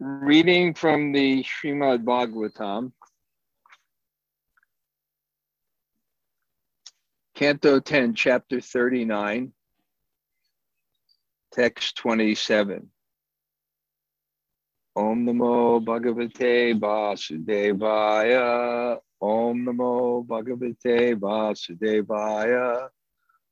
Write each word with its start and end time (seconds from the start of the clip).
Reading 0.00 0.74
from 0.74 1.10
the 1.10 1.42
Srimad 1.42 2.04
Bhagavatam, 2.04 2.92
Canto 7.34 7.80
10, 7.80 8.14
Chapter 8.14 8.60
39, 8.60 9.52
Text 11.50 11.96
27. 11.96 12.88
Om 14.94 15.26
Namo 15.26 15.84
Bhagavate 15.84 16.78
Vasudevaya. 16.78 18.98
Om 19.20 19.64
Namo 19.64 20.24
Bhagavate 20.24 21.18
Vasudevaya. 21.18 22.88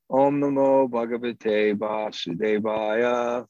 Om 0.09 0.39
Namo 0.39 0.89
Bhagavate 0.89 1.77
Vasudevaya. 1.77 3.45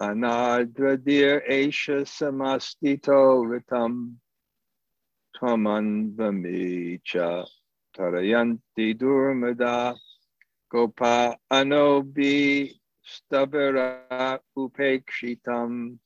Anadradir 0.00 1.42
Asha 1.50 2.06
Samastito 2.06 3.42
Ritam 3.44 4.14
Tamanvamicha 5.36 7.44
Tarayanti 7.96 8.96
Durmada 8.96 9.96
Gopa 10.70 11.36
Anobi 11.50 12.78
Stavara 13.04 14.38
Upekshitam 14.56 15.98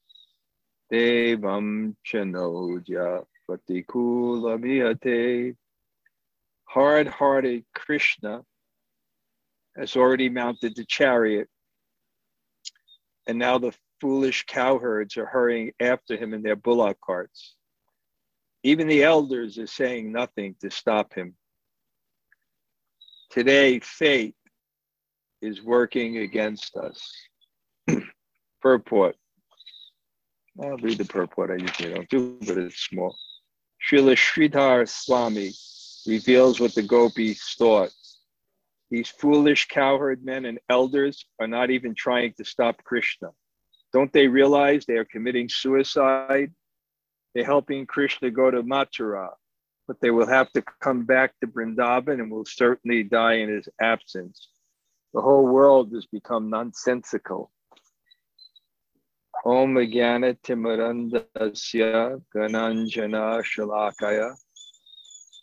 Devam 0.90 1.94
Chanodya 2.06 3.26
Patikula 3.46 4.58
Miyate 4.58 5.54
Hard 6.64 7.08
hearted 7.08 7.66
Krishna 7.74 8.42
has 9.76 9.96
already 9.96 10.30
mounted 10.30 10.76
the 10.76 10.86
chariot 10.86 11.50
and 13.26 13.38
now 13.38 13.58
the 13.58 13.74
foolish 14.00 14.44
cowherds 14.46 15.16
are 15.16 15.26
hurrying 15.26 15.72
after 15.80 16.16
him 16.16 16.34
in 16.34 16.42
their 16.42 16.56
bullock 16.56 16.98
carts. 17.00 17.54
Even 18.62 18.86
the 18.86 19.02
elders 19.02 19.58
are 19.58 19.66
saying 19.66 20.12
nothing 20.12 20.54
to 20.60 20.70
stop 20.70 21.14
him. 21.14 21.34
Today, 23.30 23.80
fate 23.80 24.34
is 25.40 25.62
working 25.62 26.18
against 26.18 26.76
us. 26.76 27.12
purport. 28.60 29.16
I'll 30.62 30.76
read 30.76 30.98
the 30.98 31.04
purport. 31.04 31.50
I 31.50 31.56
usually 31.56 31.94
don't 31.94 32.08
do, 32.08 32.38
but 32.46 32.58
it's 32.58 32.76
small. 32.76 33.16
Srila 33.90 34.16
Sridhar 34.16 34.88
Swami 34.88 35.52
reveals 36.06 36.60
what 36.60 36.74
the 36.74 36.82
gopis 36.82 37.54
thought 37.58 37.90
these 38.92 39.08
foolish 39.08 39.68
cowherd 39.68 40.22
men 40.22 40.44
and 40.44 40.58
elders 40.68 41.24
are 41.40 41.46
not 41.46 41.70
even 41.70 41.94
trying 41.94 42.34
to 42.34 42.44
stop 42.44 42.84
Krishna. 42.84 43.28
Don't 43.90 44.12
they 44.12 44.28
realize 44.28 44.84
they 44.84 44.98
are 44.98 45.06
committing 45.06 45.48
suicide? 45.48 46.52
They're 47.34 47.46
helping 47.46 47.86
Krishna 47.86 48.30
go 48.30 48.50
to 48.50 48.62
Mathura, 48.62 49.30
but 49.88 49.98
they 50.02 50.10
will 50.10 50.26
have 50.26 50.52
to 50.52 50.62
come 50.82 51.06
back 51.06 51.32
to 51.40 51.46
Vrindavan 51.46 52.20
and 52.20 52.30
will 52.30 52.44
certainly 52.44 53.02
die 53.02 53.36
in 53.36 53.48
his 53.48 53.66
absence. 53.80 54.50
The 55.14 55.22
whole 55.22 55.46
world 55.46 55.90
has 55.94 56.04
become 56.04 56.50
nonsensical. 56.50 57.50
Om 59.46 59.74
Jnana 59.74 60.38
Timarandasya 60.42 62.22
Gananjana 62.36 63.42
Shalakaya 63.42 64.36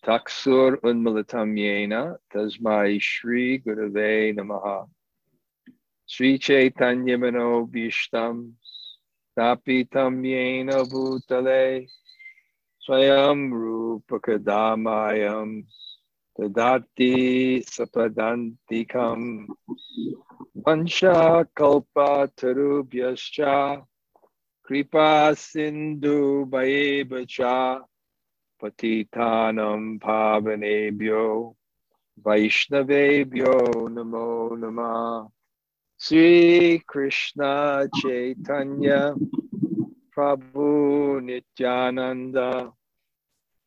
Taksur 0.06 0.80
Unmalatam 0.82 1.58
Yena 1.58 2.16
Tasmai 2.34 3.02
Shri 3.02 3.60
Gurave 3.60 4.34
Namaha. 4.34 4.88
Sri 6.06 6.38
Chaitanya 6.38 7.18
Mano 7.18 7.66
Bhishtam 7.66 8.54
Tapitam 9.38 10.24
Yena 10.24 10.90
Bhutale 10.90 11.90
Swayam 12.88 13.52
Rupakadamayam 13.52 15.66
Tadati 16.40 17.62
Sapadantikam. 17.66 19.48
Vansha 20.58 21.46
Kalpa 21.54 22.30
Tarubhyascha 22.38 23.84
Kripa 24.64 25.36
Sindhu 25.36 26.46
Bhayebacha 26.46 27.82
Nama 34.60 35.28
Sri 35.98 36.80
Krishna 36.86 37.88
Chaitanya 37.96 39.16
Prabhu 40.14 41.22
Nityananda 41.24 42.74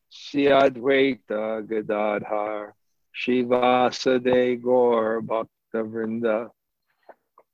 Sri 0.09 0.45
Advaita 0.45 1.67
Gadadhar 1.67 2.75
Shivasade 3.15 4.61
Gaur 4.61 5.21
Bhakta 5.21 5.83
Vrinda 5.89 6.49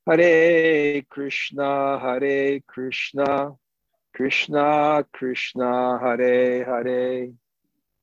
Hare 0.05 1.01
Krishna 1.09 1.99
Hare 1.99 2.59
Krishna 2.67 3.55
Krishna, 4.19 5.05
Krishna, 5.13 5.97
Hare 5.97 6.65
Hare, 6.65 7.29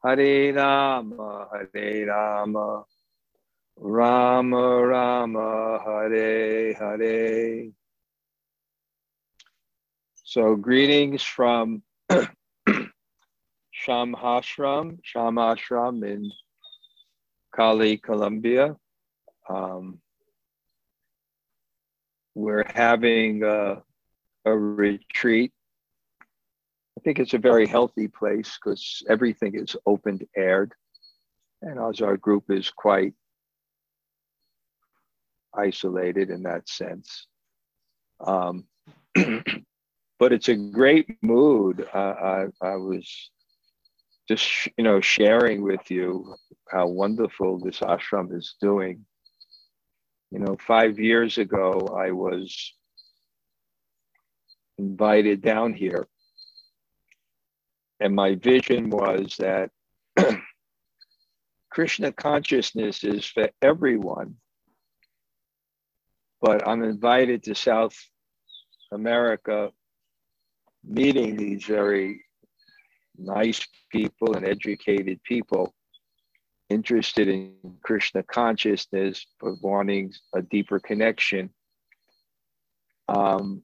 Hare 0.03 0.55
Rama, 0.55 1.47
Hare 1.53 2.07
Rama, 2.07 2.85
Rama 3.77 4.87
Rama, 4.87 5.79
Hare 5.85 6.73
Hare. 6.73 7.69
So, 10.25 10.57
greetings 10.57 11.23
from 11.23 11.83
Shamhashram, 13.87 14.99
Shamashram 15.05 16.03
in 16.03 16.33
Cali, 17.55 17.99
Colombia. 17.99 18.75
Um, 19.51 20.01
we're 22.35 22.65
having 22.75 23.43
a, 23.43 23.83
a 24.47 24.57
retreat 24.57 25.53
think 27.07 27.21
it's 27.21 27.35
a 27.35 27.39
very 27.39 27.69
healthy 27.69 28.09
place 28.09 28.59
because 28.59 29.05
everything 29.09 29.55
is 29.55 29.77
open 29.87 30.19
aired. 30.37 30.73
And 31.63 31.79
as 31.79 32.01
our 32.01 32.17
group 32.17 32.51
is 32.51 32.69
quite 32.69 33.15
isolated 35.55 36.31
in 36.31 36.43
that 36.43 36.69
sense. 36.69 37.29
Um, 38.19 38.65
but 39.15 40.33
it's 40.33 40.49
a 40.49 40.57
great 40.57 41.23
mood. 41.23 41.87
Uh, 41.95 41.97
I, 41.97 42.47
I 42.61 42.75
was 42.75 43.31
just, 44.27 44.67
you 44.77 44.83
know, 44.83 45.01
sharing 45.01 45.63
with 45.63 45.89
you 45.89 46.35
how 46.69 46.89
wonderful 46.89 47.61
this 47.61 47.79
ashram 47.79 48.37
is 48.37 48.57
doing. 48.61 49.07
You 50.33 50.41
know, 50.41 50.57
five 50.59 50.99
years 50.99 51.39
ago, 51.39 51.97
I 51.97 52.11
was 52.11 52.75
invited 54.77 55.41
down 55.41 55.73
here 55.73 56.09
and 58.01 58.15
my 58.15 58.35
vision 58.35 58.91
was 58.91 59.37
that 59.39 59.71
Krishna 61.71 62.13
consciousness 62.13 63.05
is 63.05 63.25
for 63.25 63.49
everyone. 63.63 64.37
But 66.41 66.67
I'm 66.67 66.83
invited 66.83 67.43
to 67.45 67.55
South 67.55 67.97
America, 68.93 69.71
meeting 70.85 71.37
these 71.37 71.65
very 71.65 72.25
nice 73.19 73.67
people 73.91 74.37
and 74.37 74.47
educated 74.47 75.23
people 75.23 75.75
interested 76.69 77.29
in 77.29 77.55
Krishna 77.83 78.23
consciousness, 78.23 79.27
but 79.41 79.55
wanting 79.63 80.13
a 80.35 80.43
deeper 80.43 80.81
connection. 80.81 81.51
Um, 83.09 83.63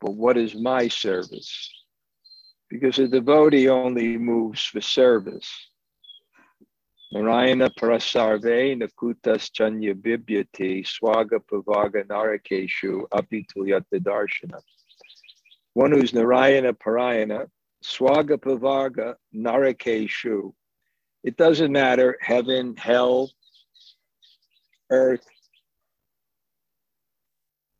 but 0.00 0.12
what 0.12 0.36
is 0.36 0.54
my 0.54 0.88
service? 0.88 1.70
Because 2.68 2.98
a 2.98 3.08
devotee 3.08 3.68
only 3.68 4.18
moves 4.18 4.62
for 4.62 4.80
service. 4.80 5.50
Narayana 7.10 7.70
prasarve 7.70 8.76
nakutas 8.76 9.50
chanya 9.50 9.94
bibyati 9.94 10.84
swaga 10.84 11.40
pavaga 11.40 12.04
narakeshu 12.06 13.08
apitulyata 13.08 13.98
darshana. 14.00 14.60
One 15.72 15.92
who's 15.92 16.12
Narayana 16.12 16.74
Parayana, 16.74 17.48
swaga 17.82 18.36
pavaga 18.36 19.14
narakeshu. 19.34 20.52
It 21.24 21.36
doesn't 21.38 21.72
matter 21.72 22.18
heaven, 22.20 22.76
hell, 22.76 23.30
earth, 24.90 25.26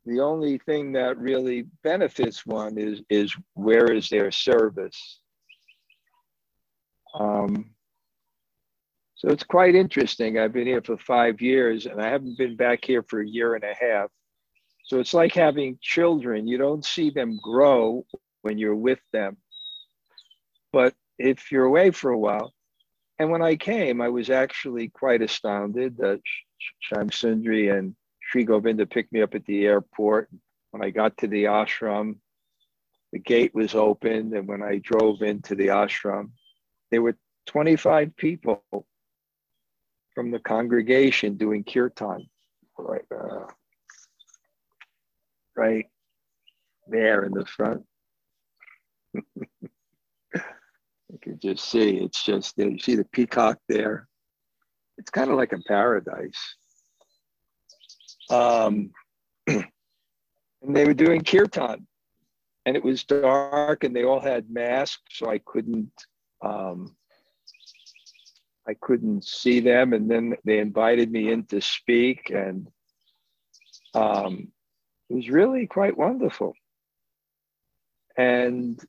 the 0.09 0.21
only 0.21 0.57
thing 0.57 0.93
that 0.93 1.17
really 1.19 1.67
benefits 1.83 2.45
one 2.45 2.77
is 2.77 3.01
is 3.09 3.35
where 3.53 3.91
is 3.91 4.09
their 4.09 4.31
service. 4.31 5.19
Um, 7.13 7.71
so 9.15 9.29
it's 9.29 9.43
quite 9.43 9.75
interesting. 9.75 10.39
I've 10.39 10.53
been 10.53 10.67
here 10.67 10.81
for 10.81 10.97
five 10.97 11.41
years 11.41 11.85
and 11.85 12.01
i 12.01 12.07
haven't 12.07 12.37
been 12.37 12.55
back 12.55 12.85
here 12.85 13.03
for 13.03 13.19
a 13.19 13.27
year 13.27 13.55
and 13.55 13.63
a 13.63 13.75
half. 13.79 14.09
So 14.85 14.99
it's 14.99 15.13
like 15.13 15.33
having 15.33 15.77
children. 15.81 16.47
You 16.47 16.57
don't 16.57 16.85
see 16.85 17.09
them 17.09 17.37
grow 17.43 18.05
when 18.41 18.57
you're 18.57 18.75
with 18.75 19.01
them. 19.13 19.37
But 20.71 20.95
if 21.19 21.51
you're 21.51 21.65
away 21.65 21.91
for 21.91 22.11
a 22.11 22.17
while, 22.17 22.53
and 23.19 23.29
when 23.29 23.41
I 23.41 23.57
came, 23.57 24.01
I 24.01 24.09
was 24.09 24.29
actually 24.29 24.87
quite 24.87 25.21
astounded 25.21 25.97
that 25.97 26.21
Shyam 26.89 27.11
Sundari 27.11 27.77
and 27.77 27.95
Sri 28.29 28.43
Govinda 28.43 28.85
picked 28.85 29.11
me 29.11 29.23
up 29.23 29.33
at 29.33 29.45
the 29.45 29.65
airport. 29.65 30.29
When 30.69 30.83
I 30.83 30.91
got 30.91 31.17
to 31.17 31.27
the 31.27 31.45
ashram, 31.45 32.17
the 33.11 33.17
gate 33.17 33.55
was 33.55 33.73
open. 33.73 34.35
And 34.35 34.47
when 34.47 34.61
I 34.61 34.77
drove 34.77 35.23
into 35.23 35.55
the 35.55 35.67
ashram, 35.67 36.29
there 36.91 37.01
were 37.01 37.17
25 37.47 38.15
people 38.15 38.63
from 40.13 40.29
the 40.29 40.37
congregation 40.37 41.37
doing 41.37 41.63
kirtan 41.63 42.29
right, 42.77 43.01
uh, 43.11 43.47
right 45.55 45.87
there 46.87 47.23
in 47.23 47.31
the 47.31 47.45
front. 47.45 47.83
you 49.13 49.23
can 51.19 51.39
just 51.39 51.65
see 51.65 51.97
it's 51.97 52.23
just 52.23 52.55
you 52.57 52.77
see 52.77 52.93
the 52.95 53.05
peacock 53.05 53.57
there. 53.67 54.07
It's 54.99 55.09
kind 55.09 55.31
of 55.31 55.37
like 55.37 55.53
a 55.53 55.59
paradise. 55.67 56.55
Um, 58.29 58.91
and 59.47 59.65
they 60.61 60.85
were 60.85 60.93
doing 60.93 61.23
kirtan, 61.23 61.87
and 62.65 62.75
it 62.75 62.83
was 62.83 63.03
dark, 63.03 63.83
and 63.83 63.95
they 63.95 64.03
all 64.03 64.19
had 64.19 64.49
masks, 64.49 65.17
so 65.17 65.29
I 65.29 65.39
couldn't. 65.39 65.91
Um, 66.41 66.95
I 68.67 68.75
couldn't 68.79 69.25
see 69.25 69.61
them, 69.61 69.93
and 69.93 70.09
then 70.09 70.35
they 70.45 70.59
invited 70.59 71.11
me 71.11 71.31
in 71.31 71.43
to 71.45 71.59
speak, 71.59 72.29
and 72.29 72.67
um, 73.95 74.51
it 75.09 75.15
was 75.15 75.29
really 75.29 75.65
quite 75.65 75.97
wonderful. 75.97 76.53
And 78.15 78.79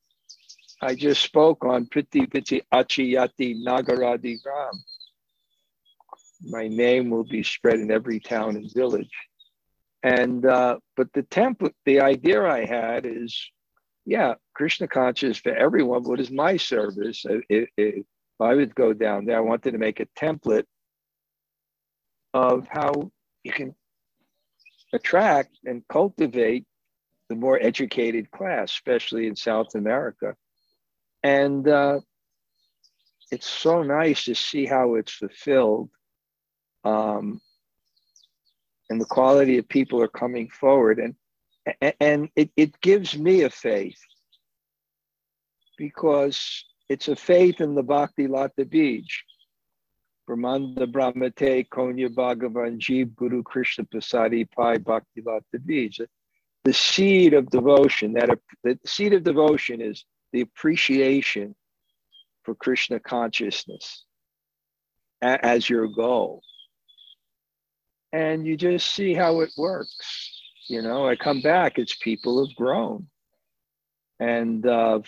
I 0.82 0.94
just 0.94 1.22
spoke 1.22 1.64
on 1.64 1.87
Priti 1.87 2.31
Piti 2.31 2.62
Achiyati 2.72 3.64
Nagaradi 3.64 4.42
Gram. 4.42 4.72
My 6.42 6.69
name 6.69 7.10
will 7.10 7.25
be 7.25 7.42
spread 7.42 7.81
in 7.81 7.90
every 7.90 8.20
town 8.20 8.56
and 8.56 8.72
village. 8.72 9.10
And 10.02 10.47
uh, 10.47 10.79
but 10.97 11.12
the 11.12 11.23
template, 11.23 11.75
the 11.85 12.00
idea 12.00 12.43
I 12.43 12.64
had 12.64 13.05
is, 13.05 13.50
yeah, 14.06 14.35
Krishna 14.55 14.88
conscious 14.88 15.37
for 15.37 15.55
everyone. 15.55 16.05
What 16.05 16.20
is 16.20 16.31
my 16.31 16.56
service? 16.56 17.25
If, 17.49 17.69
if 17.76 18.06
I 18.41 18.55
would 18.55 18.75
go 18.75 18.93
down 18.94 19.26
there, 19.26 19.37
I 19.37 19.41
wanted 19.41 19.73
to 19.73 19.79
make 19.79 20.00
a 20.00 20.06
template 20.19 20.64
of 22.32 22.67
how 22.70 23.11
you 23.43 23.52
can 23.52 23.75
attract 24.93 25.58
and 25.64 25.82
cultivate 25.88 26.64
the 27.29 27.37
more 27.37 27.61
educated 27.61 28.31
class, 28.31 28.73
especially 28.73 29.26
in 29.26 29.37
South 29.37 29.75
America. 29.75 30.35
And 31.23 31.69
uh, 31.69 32.00
it's 33.31 33.49
so 33.49 33.82
nice 33.82 34.25
to 34.25 34.35
see 34.35 34.67
how 34.67 34.94
it's 34.94 35.12
fulfilled. 35.12 35.91
Um, 36.85 37.41
and 38.90 39.00
the 39.00 39.06
quality 39.06 39.56
of 39.56 39.69
people 39.69 40.02
are 40.02 40.08
coming 40.08 40.48
forward. 40.48 40.98
And 40.98 41.14
and 42.00 42.28
it, 42.37 42.50
it 42.56 42.81
gives 42.81 43.16
me 43.16 43.42
a 43.42 43.50
faith 43.50 44.00
because 45.78 46.64
it's 46.88 47.08
a 47.08 47.16
faith 47.16 47.60
in 47.60 47.75
the 47.75 47.82
bhakti 47.82 48.26
lata 48.26 48.64
bij 48.64 49.04
brahmanda 50.26 50.87
brahmate 50.87 51.69
konya 51.69 52.08
bhagavan 52.08 52.78
jeev 52.78 53.14
guru 53.14 53.42
krishna 53.42 53.84
pasadi 53.84 54.48
pai 54.50 54.78
bhakti 54.78 55.22
lata 55.25 55.58
bij 55.58 56.06
the 56.64 56.72
seed 56.72 57.34
of 57.34 57.48
devotion 57.50 58.12
that 58.14 58.38
the 58.64 58.78
seed 58.84 59.12
of 59.12 59.22
devotion 59.22 59.81
is 59.81 60.04
the 60.32 60.40
appreciation 60.40 61.54
for 62.42 62.54
krishna 62.54 62.98
consciousness 62.98 64.04
as 65.22 65.69
your 65.69 65.87
goal 65.88 66.42
and 68.12 68.47
you 68.47 68.57
just 68.57 68.95
see 68.95 69.15
how 69.15 69.41
it 69.41 69.51
works. 69.57 70.43
You 70.69 70.83
know, 70.83 71.09
I 71.09 71.17
come 71.17 71.41
back, 71.41 71.79
it's 71.79 71.97
people 71.97 72.45
have 72.45 72.55
grown. 72.57 73.07
And 74.19 74.67
uh, 74.67 75.01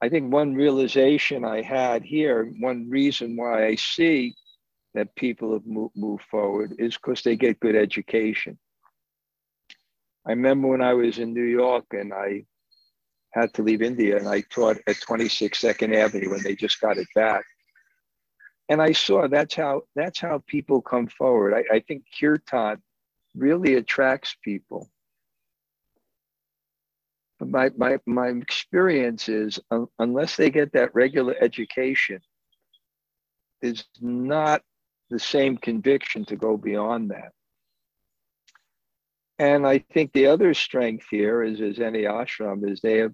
I 0.00 0.08
think 0.08 0.32
one 0.32 0.54
realization 0.54 1.44
I 1.44 1.62
had 1.62 2.02
here, 2.02 2.52
one 2.60 2.88
reason 2.88 3.36
why 3.36 3.66
I 3.66 3.74
see 3.76 4.34
that 4.94 5.14
people 5.16 5.52
have 5.52 5.66
moved, 5.66 5.96
moved 5.96 6.24
forward 6.24 6.74
is 6.78 6.96
because 6.96 7.22
they 7.22 7.36
get 7.36 7.60
good 7.60 7.76
education. 7.76 8.58
I 10.26 10.30
remember 10.30 10.68
when 10.68 10.82
I 10.82 10.94
was 10.94 11.18
in 11.18 11.32
New 11.32 11.44
York 11.44 11.84
and 11.92 12.12
I 12.12 12.44
had 13.32 13.52
to 13.54 13.62
leave 13.62 13.82
India 13.82 14.16
and 14.16 14.28
I 14.28 14.42
taught 14.50 14.78
at 14.86 15.00
26 15.00 15.58
Second 15.58 15.94
Avenue 15.94 16.30
when 16.30 16.42
they 16.42 16.54
just 16.54 16.80
got 16.80 16.98
it 16.98 17.08
back 17.14 17.44
and 18.68 18.80
I 18.80 18.92
saw 18.92 19.28
that's 19.28 19.54
how 19.54 19.82
that's 19.94 20.20
how 20.20 20.42
people 20.46 20.80
come 20.80 21.06
forward. 21.08 21.54
I, 21.54 21.76
I 21.76 21.80
think 21.80 22.04
kirtan 22.18 22.80
really 23.34 23.74
attracts 23.74 24.36
people. 24.42 24.88
But 27.38 27.48
my 27.48 27.70
my 27.76 27.98
my 28.06 28.28
experience 28.28 29.28
is 29.28 29.58
uh, 29.70 29.86
unless 29.98 30.36
they 30.36 30.50
get 30.50 30.72
that 30.72 30.94
regular 30.94 31.34
education, 31.40 32.20
is 33.60 33.84
not 34.00 34.62
the 35.10 35.18
same 35.18 35.56
conviction 35.56 36.24
to 36.26 36.36
go 36.36 36.56
beyond 36.56 37.10
that. 37.10 37.32
And 39.38 39.66
I 39.66 39.78
think 39.78 40.12
the 40.12 40.26
other 40.26 40.54
strength 40.54 41.06
here 41.10 41.42
is, 41.42 41.60
as 41.60 41.80
any 41.80 42.02
ashram, 42.02 42.70
is 42.70 42.80
they 42.80 42.98
have 42.98 43.12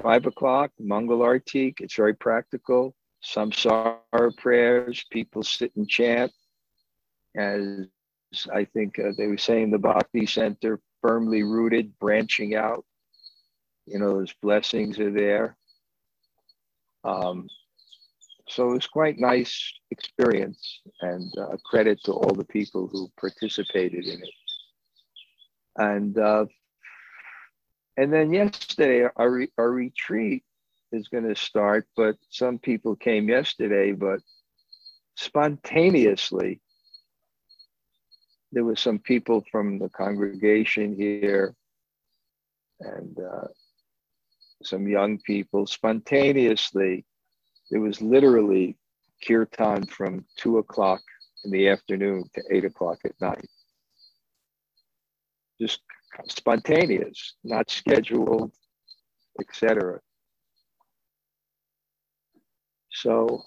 five 0.00 0.26
o'clock, 0.26 0.70
Mangal 0.78 1.20
Artik. 1.20 1.80
It's 1.80 1.96
very 1.96 2.14
practical 2.14 2.94
samsara 3.24 4.36
prayers, 4.36 5.04
people 5.10 5.42
sit 5.42 5.74
and 5.76 5.88
chant. 5.88 6.32
As 7.36 7.86
I 8.52 8.64
think 8.64 8.98
uh, 8.98 9.12
they 9.16 9.26
were 9.26 9.38
saying, 9.38 9.70
the 9.70 9.78
Bhakti 9.78 10.26
Center 10.26 10.80
firmly 11.02 11.42
rooted, 11.42 11.98
branching 11.98 12.54
out. 12.54 12.84
You 13.86 13.98
know, 13.98 14.18
those 14.18 14.34
blessings 14.42 14.98
are 14.98 15.12
there. 15.12 15.56
Um, 17.04 17.48
so 18.48 18.70
it 18.70 18.74
was 18.74 18.86
quite 18.86 19.18
nice 19.18 19.72
experience 19.90 20.80
and 21.00 21.32
uh, 21.38 21.56
credit 21.64 22.02
to 22.04 22.12
all 22.12 22.34
the 22.34 22.44
people 22.44 22.88
who 22.90 23.10
participated 23.20 24.06
in 24.06 24.20
it. 24.22 24.34
And 25.76 26.18
uh, 26.18 26.46
and 27.96 28.12
then 28.12 28.32
yesterday, 28.32 29.08
our, 29.16 29.46
our 29.58 29.70
retreat 29.70 30.44
is 30.92 31.08
going 31.08 31.28
to 31.28 31.36
start, 31.36 31.86
but 31.96 32.16
some 32.30 32.58
people 32.58 32.96
came 32.96 33.28
yesterday, 33.28 33.92
but 33.92 34.20
spontaneously, 35.16 36.60
there 38.52 38.64
were 38.64 38.76
some 38.76 38.98
people 38.98 39.44
from 39.50 39.78
the 39.78 39.88
congregation 39.90 40.96
here 40.96 41.54
and 42.80 43.18
uh, 43.18 43.48
some 44.62 44.88
young 44.88 45.18
people 45.18 45.66
spontaneously. 45.66 47.04
There 47.70 47.80
was 47.80 48.00
literally 48.00 48.76
kirtan 49.26 49.86
from 49.86 50.24
two 50.36 50.58
o'clock 50.58 51.00
in 51.44 51.50
the 51.50 51.68
afternoon 51.68 52.24
to 52.34 52.42
eight 52.50 52.64
o'clock 52.64 52.98
at 53.04 53.20
night. 53.20 53.46
Just 55.60 55.80
spontaneous, 56.28 57.34
not 57.44 57.70
scheduled, 57.70 58.52
etc. 59.40 60.00
So 63.02 63.44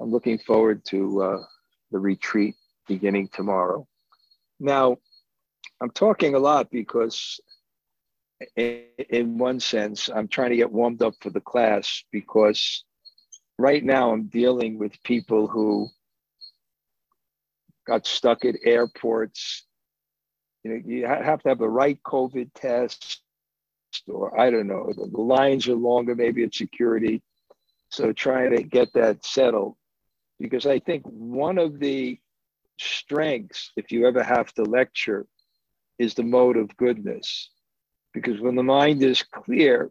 I'm 0.00 0.10
looking 0.10 0.38
forward 0.38 0.84
to 0.86 1.22
uh, 1.22 1.42
the 1.90 1.98
retreat 1.98 2.54
beginning 2.86 3.28
tomorrow. 3.28 3.86
Now, 4.60 4.98
I'm 5.80 5.90
talking 5.90 6.34
a 6.34 6.38
lot 6.38 6.70
because, 6.70 7.40
in, 8.56 8.84
in 9.10 9.38
one 9.38 9.58
sense, 9.58 10.08
I'm 10.08 10.28
trying 10.28 10.50
to 10.50 10.56
get 10.56 10.70
warmed 10.70 11.02
up 11.02 11.14
for 11.20 11.30
the 11.30 11.40
class 11.40 12.04
because 12.12 12.84
right 13.58 13.84
now 13.84 14.12
I'm 14.12 14.28
dealing 14.28 14.78
with 14.78 15.02
people 15.02 15.48
who 15.48 15.88
got 17.86 18.06
stuck 18.06 18.44
at 18.44 18.54
airports. 18.64 19.66
You 20.62 20.70
know, 20.70 20.80
you 20.84 21.06
have 21.06 21.42
to 21.42 21.48
have 21.48 21.58
the 21.58 21.68
right 21.68 21.98
COVID 22.04 22.50
test, 22.54 23.20
or 24.06 24.38
I 24.38 24.50
don't 24.50 24.68
know, 24.68 24.92
the 24.94 25.20
lines 25.20 25.66
are 25.66 25.74
longer, 25.74 26.14
maybe 26.14 26.44
at 26.44 26.54
security. 26.54 27.20
So 27.92 28.10
trying 28.10 28.56
to 28.56 28.62
get 28.62 28.90
that 28.94 29.22
settled, 29.22 29.76
because 30.40 30.64
I 30.64 30.78
think 30.78 31.02
one 31.04 31.58
of 31.58 31.78
the 31.78 32.18
strengths, 32.80 33.70
if 33.76 33.92
you 33.92 34.08
ever 34.08 34.22
have 34.22 34.50
to 34.54 34.62
lecture, 34.62 35.26
is 35.98 36.14
the 36.14 36.22
mode 36.22 36.56
of 36.56 36.74
goodness. 36.78 37.50
Because 38.14 38.40
when 38.40 38.54
the 38.54 38.62
mind 38.62 39.02
is 39.02 39.22
clear, 39.22 39.90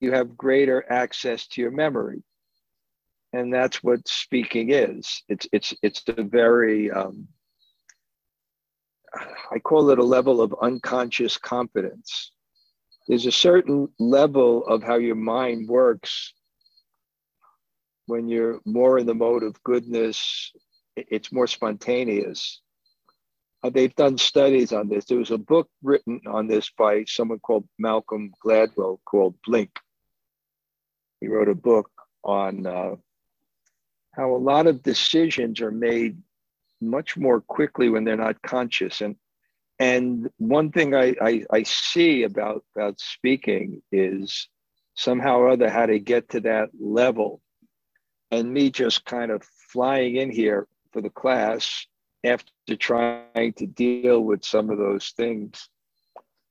you 0.00 0.12
have 0.12 0.34
greater 0.34 0.82
access 0.90 1.46
to 1.48 1.60
your 1.60 1.72
memory. 1.72 2.22
And 3.34 3.52
that's 3.52 3.82
what 3.82 4.08
speaking 4.08 4.70
is. 4.70 5.22
It's 5.28 5.46
it's 5.52 5.74
it's 5.82 6.02
a 6.08 6.22
very 6.22 6.90
um, 6.90 7.28
I 9.50 9.58
call 9.58 9.90
it 9.90 9.98
a 9.98 10.04
level 10.04 10.40
of 10.40 10.54
unconscious 10.62 11.36
competence 11.36 12.32
there's 13.10 13.26
a 13.26 13.32
certain 13.32 13.88
level 13.98 14.64
of 14.68 14.84
how 14.84 14.94
your 14.94 15.16
mind 15.16 15.68
works 15.68 16.32
when 18.06 18.28
you're 18.28 18.60
more 18.64 19.00
in 19.00 19.06
the 19.06 19.14
mode 19.14 19.42
of 19.42 19.60
goodness, 19.64 20.52
it's 20.94 21.32
more 21.32 21.48
spontaneous. 21.48 22.60
Uh, 23.64 23.70
they've 23.70 23.96
done 23.96 24.16
studies 24.16 24.72
on 24.72 24.88
this. 24.88 25.06
There 25.06 25.18
was 25.18 25.32
a 25.32 25.38
book 25.38 25.68
written 25.82 26.20
on 26.28 26.46
this 26.46 26.70
by 26.78 27.02
someone 27.08 27.40
called 27.40 27.66
Malcolm 27.80 28.30
Gladwell 28.46 29.00
called 29.04 29.34
Blink. 29.44 29.72
He 31.20 31.26
wrote 31.26 31.48
a 31.48 31.54
book 31.56 31.90
on 32.22 32.64
uh, 32.64 32.94
how 34.14 34.36
a 34.36 34.38
lot 34.38 34.68
of 34.68 34.84
decisions 34.84 35.60
are 35.60 35.72
made 35.72 36.16
much 36.80 37.16
more 37.16 37.40
quickly 37.40 37.88
when 37.88 38.04
they're 38.04 38.16
not 38.16 38.40
conscious. 38.40 39.00
And 39.00 39.16
and 39.80 40.28
one 40.36 40.70
thing 40.72 40.94
I, 40.94 41.14
I, 41.22 41.44
I 41.50 41.62
see 41.62 42.24
about, 42.24 42.64
about 42.76 43.00
speaking 43.00 43.80
is 43.90 44.46
somehow 44.94 45.38
or 45.38 45.48
other 45.48 45.70
how 45.70 45.86
to 45.86 45.98
get 45.98 46.28
to 46.30 46.40
that 46.40 46.68
level. 46.78 47.40
And 48.30 48.52
me 48.52 48.70
just 48.70 49.06
kind 49.06 49.30
of 49.30 49.42
flying 49.72 50.16
in 50.16 50.30
here 50.30 50.68
for 50.92 51.00
the 51.00 51.08
class 51.08 51.86
after 52.22 52.76
trying 52.76 53.54
to 53.54 53.66
deal 53.66 54.20
with 54.20 54.44
some 54.44 54.68
of 54.68 54.76
those 54.76 55.14
things. 55.16 55.70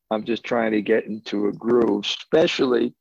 I'm 0.10 0.26
just 0.26 0.44
trying 0.44 0.72
to 0.72 0.82
get 0.82 1.06
into 1.06 1.50
a 1.50 1.52
groove, 1.52 2.06
especially 2.06 2.96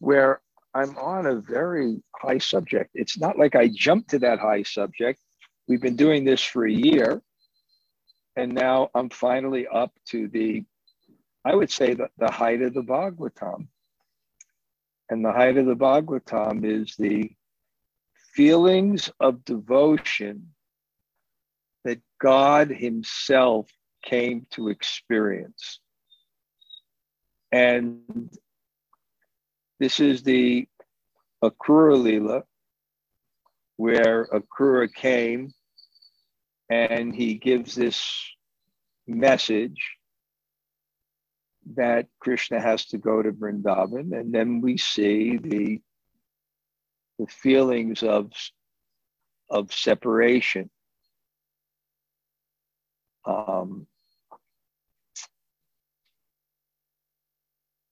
where 0.00 0.40
I'm 0.74 0.98
on 0.98 1.26
a 1.26 1.36
very 1.36 2.02
high 2.16 2.38
subject. 2.38 2.90
It's 2.94 3.20
not 3.20 3.38
like 3.38 3.54
I 3.54 3.68
jumped 3.68 4.10
to 4.10 4.18
that 4.18 4.40
high 4.40 4.64
subject. 4.64 5.20
We've 5.68 5.80
been 5.80 5.94
doing 5.94 6.24
this 6.24 6.42
for 6.42 6.66
a 6.66 6.72
year 6.72 7.22
and 8.40 8.54
now 8.54 8.88
I'm 8.94 9.10
finally 9.10 9.66
up 9.66 9.92
to 10.06 10.26
the, 10.26 10.64
I 11.44 11.54
would 11.54 11.70
say 11.70 11.92
the, 11.92 12.08
the 12.16 12.30
height 12.30 12.62
of 12.62 12.72
the 12.72 12.80
Bhagavatam. 12.80 13.68
And 15.10 15.22
the 15.22 15.32
height 15.32 15.58
of 15.58 15.66
the 15.66 15.76
Bhagavatam 15.76 16.64
is 16.64 16.96
the 16.96 17.32
feelings 18.32 19.10
of 19.20 19.44
devotion 19.44 20.54
that 21.84 22.00
God 22.18 22.70
Himself 22.70 23.68
came 24.02 24.46
to 24.52 24.68
experience. 24.68 25.78
And 27.52 28.30
this 29.78 30.00
is 30.00 30.22
the 30.22 30.66
Akrura 31.44 32.02
Lila, 32.02 32.44
where 33.76 34.28
Akrura 34.32 34.90
came 34.90 35.52
and 36.70 37.14
he 37.14 37.34
gives 37.34 37.74
this 37.74 38.00
message 39.06 39.96
that 41.74 42.06
Krishna 42.20 42.60
has 42.60 42.86
to 42.86 42.98
go 42.98 43.20
to 43.20 43.32
Vrindavan, 43.32 44.18
and 44.18 44.32
then 44.32 44.60
we 44.60 44.76
see 44.78 45.36
the 45.36 45.80
the 47.18 47.26
feelings 47.26 48.02
of 48.02 48.32
of 49.50 49.72
separation. 49.72 50.70
Um, 53.26 53.86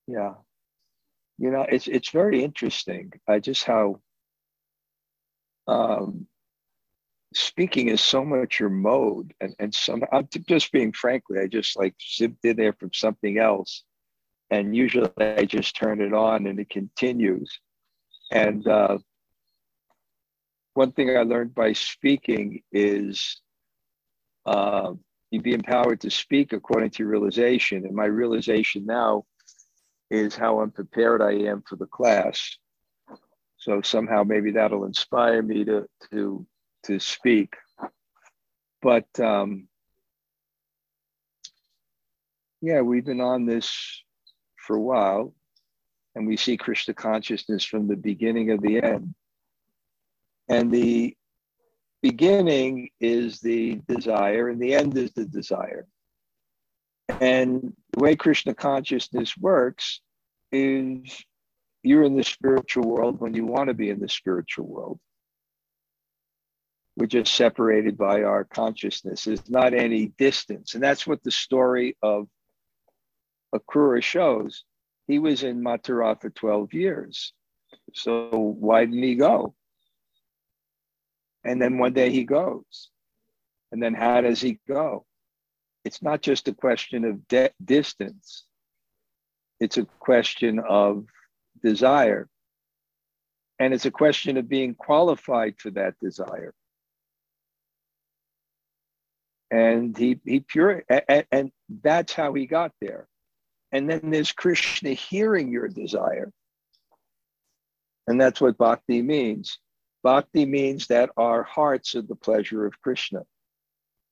yeah, 0.07 0.35
you 1.37 1.51
know, 1.51 1.67
it's 1.69 1.89
it's 1.89 2.11
very 2.11 2.43
interesting. 2.45 3.13
I 3.29 3.41
just 3.41 3.65
how 3.65 4.01
um, 5.67 6.27
speaking 7.35 7.89
is 7.89 8.01
so 8.01 8.25
much 8.25 8.59
your 8.59 8.71
mode 8.71 9.35
and, 9.41 9.55
and 9.59 9.75
some 9.75 10.03
i'm 10.13 10.27
just 10.49 10.73
being 10.73 10.93
frankly 10.93 11.39
i 11.39 11.47
just 11.47 11.79
like 11.79 11.95
zipped 12.01 12.45
in 12.45 12.57
there 12.57 12.73
from 12.73 12.91
something 12.95 13.39
else 13.39 13.85
and 14.51 14.75
usually 14.75 15.11
i 15.19 15.45
just 15.45 15.77
turn 15.77 16.01
it 16.01 16.13
on 16.13 16.47
and 16.47 16.59
it 16.59 16.71
continues. 16.71 17.61
And 18.31 18.67
uh, 18.67 18.99
one 20.75 20.93
thing 20.93 21.17
i 21.17 21.23
learned 21.23 21.55
by 21.55 21.73
speaking 21.73 22.63
is 22.73 23.41
uh, 24.47 24.93
you 25.31 25.43
be 25.43 25.53
empowered 25.53 26.01
to 26.01 26.11
speak 26.11 26.53
according 26.53 26.91
to 26.91 27.03
your 27.03 27.11
realization. 27.11 27.85
And 27.85 27.95
my 27.95 28.07
realization 28.07 28.87
now 28.87 29.25
is 30.11 30.35
how 30.35 30.61
unprepared 30.61 31.21
i 31.21 31.33
am 31.33 31.63
for 31.69 31.77
the 31.77 31.87
class. 31.87 32.57
So 33.59 33.83
somehow 33.83 34.25
maybe 34.25 34.53
that'll 34.53 34.87
inspire 34.87 35.43
me 35.43 35.65
to 35.65 35.87
to 36.11 36.47
to 36.89 36.99
speak. 36.99 37.55
But 38.81 39.09
um, 39.21 39.69
yeah, 42.61 42.81
we've 42.81 43.05
been 43.05 43.21
on 43.21 43.47
this 43.47 44.03
for 44.57 44.77
a 44.77 44.81
while, 44.81 45.35
and 46.15 46.27
we 46.27 46.37
see 46.37 46.57
Krishna 46.57 46.95
consciousness 46.95 47.65
from 47.65 47.87
the 47.87 47.97
beginning 47.97 48.51
of 48.51 48.61
the 48.63 48.83
end. 48.83 49.15
And 50.49 50.73
the 50.73 51.15
beginning 52.03 52.89
is 53.01 53.41
the 53.41 53.81
desire, 53.87 54.49
and 54.49 54.61
the 54.61 54.75
end 54.75 54.97
is 54.97 55.13
the 55.13 55.27
desire. 55.27 55.87
And 57.21 57.75
the 57.93 58.03
way 58.03 58.17
Krishna 58.17 58.55
consciousness 58.55 59.37
works 59.37 60.01
is 60.53 61.23
you're 61.83 62.05
in 62.05 62.17
the 62.17 62.25
spiritual 62.25 62.85
world 62.85 63.21
when 63.21 63.35
you 63.35 63.45
want 63.45 63.69
to 63.69 63.75
be 63.75 63.91
in 63.91 64.01
the 64.01 64.09
spiritual 64.09 64.67
world. 64.67 64.99
We're 66.99 67.07
just 67.07 67.33
separated 67.37 67.97
by 67.97 68.25
our 68.25 68.43
consciousness. 68.43 69.23
There's 69.23 69.49
not 69.49 69.73
any 69.73 70.07
distance. 70.19 70.75
And 70.75 70.83
that's 70.83 71.07
what 71.07 71.23
the 71.23 71.31
story 71.31 71.97
of 72.03 72.27
Akrura 73.55 74.03
shows. 74.03 74.65
He 75.07 75.21
was 75.21 75.45
in 75.45 75.63
Mathura 75.63 76.21
for 76.21 76.29
12 76.29 76.75
years. 76.75 77.33
So 77.95 78.57
why 78.59 78.85
didn't 78.85 79.05
he 79.05 79.15
go? 79.15 79.55
And 81.45 81.63
then 81.63 81.79
one 81.79 81.93
day 81.93 82.11
he 82.11 82.25
goes. 82.25 82.91
And 83.71 83.81
then 83.81 83.95
how 83.95 84.21
does 84.21 84.41
he 84.41 84.59
go? 84.67 85.07
It's 85.85 86.03
not 86.03 86.21
just 86.21 86.49
a 86.49 86.53
question 86.53 87.05
of 87.05 87.29
de- 87.29 87.53
distance, 87.65 88.45
it's 89.61 89.77
a 89.77 89.85
question 90.01 90.59
of 90.59 91.05
desire. 91.63 92.29
And 93.61 93.73
it's 93.73 93.87
a 93.87 93.93
question 93.93 94.37
of 94.37 94.49
being 94.49 94.75
qualified 94.75 95.55
for 95.59 95.71
that 95.71 95.95
desire 96.01 96.55
and 99.51 99.97
he 99.97 100.21
he 100.25 100.41
pure 100.41 100.85
and, 100.89 101.27
and 101.31 101.53
that's 101.83 102.13
how 102.13 102.33
he 102.35 102.47
got 102.47 102.73
there. 102.81 103.09
And 103.73 103.89
then 103.89 104.11
there's 104.11 104.33
krishna 104.33 104.91
hearing 104.91 105.53
your 105.53 105.69
desire. 105.69 106.33
And 108.07 108.21
that's 108.21 108.41
what 108.41 108.57
bhakti 108.57 109.03
means. 109.03 109.59
Bhakti 110.03 110.47
means 110.47 110.87
that 110.87 111.11
our 111.17 111.43
hearts 111.43 111.95
are 111.95 112.03
the 112.03 112.15
pleasure 112.15 112.65
of 112.65 112.81
krishna. 112.81 113.25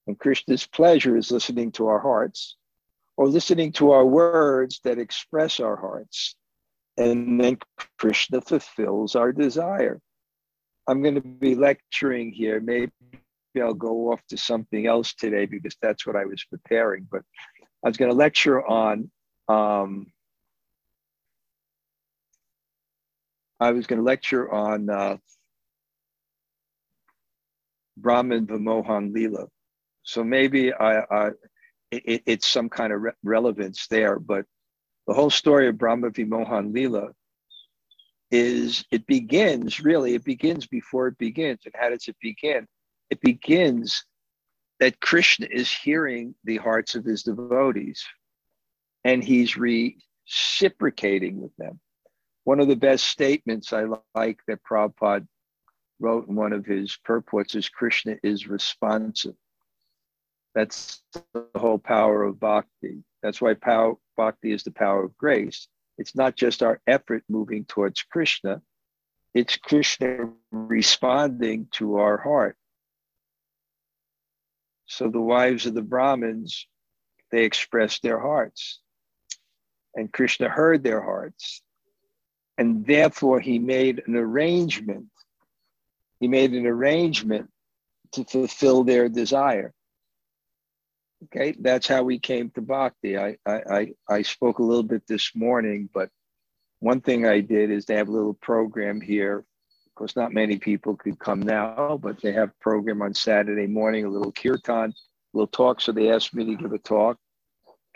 And 0.07 0.19
krishna's 0.19 0.67
pleasure 0.67 1.17
is 1.17 1.31
listening 1.31 1.73
to 1.73 1.89
our 1.89 1.99
hearts 1.99 2.57
or 3.17 3.29
listening 3.29 3.73
to 3.73 3.93
our 3.93 4.05
words 4.05 4.81
that 4.85 4.99
express 4.99 5.61
our 5.61 5.77
hearts. 5.77 6.37
And 6.99 7.41
then 7.41 7.59
krishna 7.99 8.41
fulfills 8.43 9.17
our 9.17 9.33
desire. 9.33 10.01
I'm 10.87 11.03
going 11.03 11.15
to 11.17 11.21
be 11.21 11.55
lecturing 11.55 12.33
here 12.33 12.61
maybe 12.61 12.93
I'll 13.63 13.75
go 13.75 14.13
off 14.13 14.21
to 14.29 14.37
something 14.37 14.87
else 14.87 15.15
today 15.15 15.47
because 15.47 15.77
that's 15.81 16.07
what 16.07 16.17
I 16.17 16.25
was 16.25 16.45
preparing. 16.45 17.07
But 17.11 17.23
I 17.85 17.89
was 17.89 17.97
going 17.97 18.11
to 18.11 18.17
lecture 18.17 18.67
on. 18.67 19.11
Um, 19.49 20.13
I 23.61 23.71
was 23.73 23.87
going 23.87 23.99
to 23.99 24.05
lecture 24.05 24.53
on 24.53 24.91
uh, 24.91 25.17
Brahma 27.97 28.41
Vimohan 28.41 29.15
Lila. 29.15 29.47
So 30.03 30.23
maybe 30.23 30.73
I, 30.73 31.01
I 31.01 31.31
it, 31.91 32.23
it's 32.27 32.49
some 32.49 32.69
kind 32.69 32.93
of 32.93 33.01
re- 33.03 33.13
relevance 33.23 33.87
there, 33.89 34.19
but 34.19 34.45
the 35.07 35.15
whole 35.15 35.31
story 35.31 35.69
of 35.69 35.79
Brahma 35.79 36.11
Vimohan 36.11 36.75
Lila 36.75 37.11
is 38.31 38.85
it 38.91 39.07
begins 39.07 39.81
really, 39.81 40.15
it 40.15 40.25
begins 40.25 40.67
before 40.67 41.09
it 41.09 41.19
begins. 41.19 41.61
And 41.65 41.75
how 41.77 41.91
does 41.91 42.09
it 42.09 42.17
begin? 42.21 42.67
It 43.11 43.21
begins 43.21 44.05
that 44.81 45.01
Krishna 45.01 45.47
is 45.51 45.71
hearing 45.71 46.35
the 46.45 46.59
hearts 46.59 46.95
of 46.95 47.05
his 47.05 47.23
devotees 47.23 48.05
and 49.05 49.23
he's 49.23 49.57
reciprocating 49.57 51.41
with 51.41 51.57
them. 51.57 51.81
One 52.45 52.61
of 52.61 52.69
the 52.69 52.77
best 52.77 53.07
statements 53.07 53.73
I 53.73 53.87
like 54.15 54.41
that 54.47 54.63
Prabhupada 54.63 55.27
wrote 55.99 56.29
in 56.29 56.35
one 56.35 56.53
of 56.53 56.67
his 56.67 56.97
purports 57.05 57.55
is 57.55 57.69
Krishna 57.69 58.17
is 58.23 58.47
responsive. 58.47 59.35
That's 60.55 61.03
the 61.13 61.47
whole 61.57 61.79
power 61.79 62.23
of 62.23 62.41
bhakti. 62.41 63.03
That's 63.23 63.41
why 63.41 63.55
power, 63.55 63.95
bhakti 64.17 64.53
is 64.53 64.63
the 64.63 64.71
power 64.71 65.05
of 65.05 65.17
grace. 65.17 65.69
It's 65.99 66.15
not 66.15 66.37
just 66.37 66.63
our 66.63 66.81
effort 66.87 67.25
moving 67.29 67.65
towards 67.65 68.03
Krishna, 68.03 68.63
it's 69.35 69.57
Krishna 69.57 70.31
responding 70.51 71.69
to 71.73 71.97
our 71.97 72.17
heart. 72.17 72.57
So 74.87 75.09
the 75.09 75.21
wives 75.21 75.67
of 75.67 75.75
the 75.75 75.83
Brahmins, 75.83 76.67
they 77.31 77.45
expressed 77.45 78.03
their 78.03 78.19
hearts. 78.19 78.81
And 79.95 80.13
Krishna 80.13 80.49
heard 80.49 80.83
their 80.83 81.03
hearts. 81.03 81.63
And 82.59 82.87
therefore, 82.87 83.41
he 83.41 83.59
made 83.59 84.03
an 84.07 84.17
arrangement. 84.17 85.07
He 86.21 86.29
made 86.29 86.53
an 86.53 86.67
arrangement 86.67 87.51
to 88.13 88.25
fulfill 88.25 88.85
their 88.85 89.09
desire. 89.09 89.73
Okay, 91.25 91.55
that's 91.59 91.87
how 91.87 92.03
we 92.03 92.19
came 92.19 92.51
to 92.51 92.63
bhakti. 92.63 93.19
I, 93.19 93.37
I, 93.47 93.93
I 94.09 94.23
spoke 94.23 94.59
a 94.59 94.63
little 94.63 94.83
bit 94.83 95.07
this 95.07 95.33
morning, 95.35 95.89
but 95.93 96.11
one 96.81 97.01
thing 97.01 97.27
I 97.27 97.41
did 97.41 97.71
is 97.71 97.87
they 97.87 97.97
have 97.97 98.09
a 98.09 98.13
little 98.13 98.35
program 98.35 99.01
here. 99.01 99.45
Of 99.97 99.99
course, 99.99 100.17
not 100.17 100.35
many 100.35 100.59
people 100.59 100.95
could 100.95 101.19
come 101.19 101.41
now, 101.41 101.99
but 102.03 102.21
they 102.21 102.33
have 102.33 102.51
a 102.51 102.61
program 102.63 103.01
on 103.01 103.15
Saturday 103.15 103.67
morning, 103.67 104.05
a 104.05 104.11
little 104.11 104.31
kirtan, 104.31 104.91
a 104.91 104.93
little 105.33 105.47
talk. 105.47 105.81
So 105.81 105.93
they 105.93 106.11
asked 106.11 106.35
me 106.35 106.45
to 106.45 106.55
give 106.55 106.73
a 106.75 106.79
talk. 106.79 107.17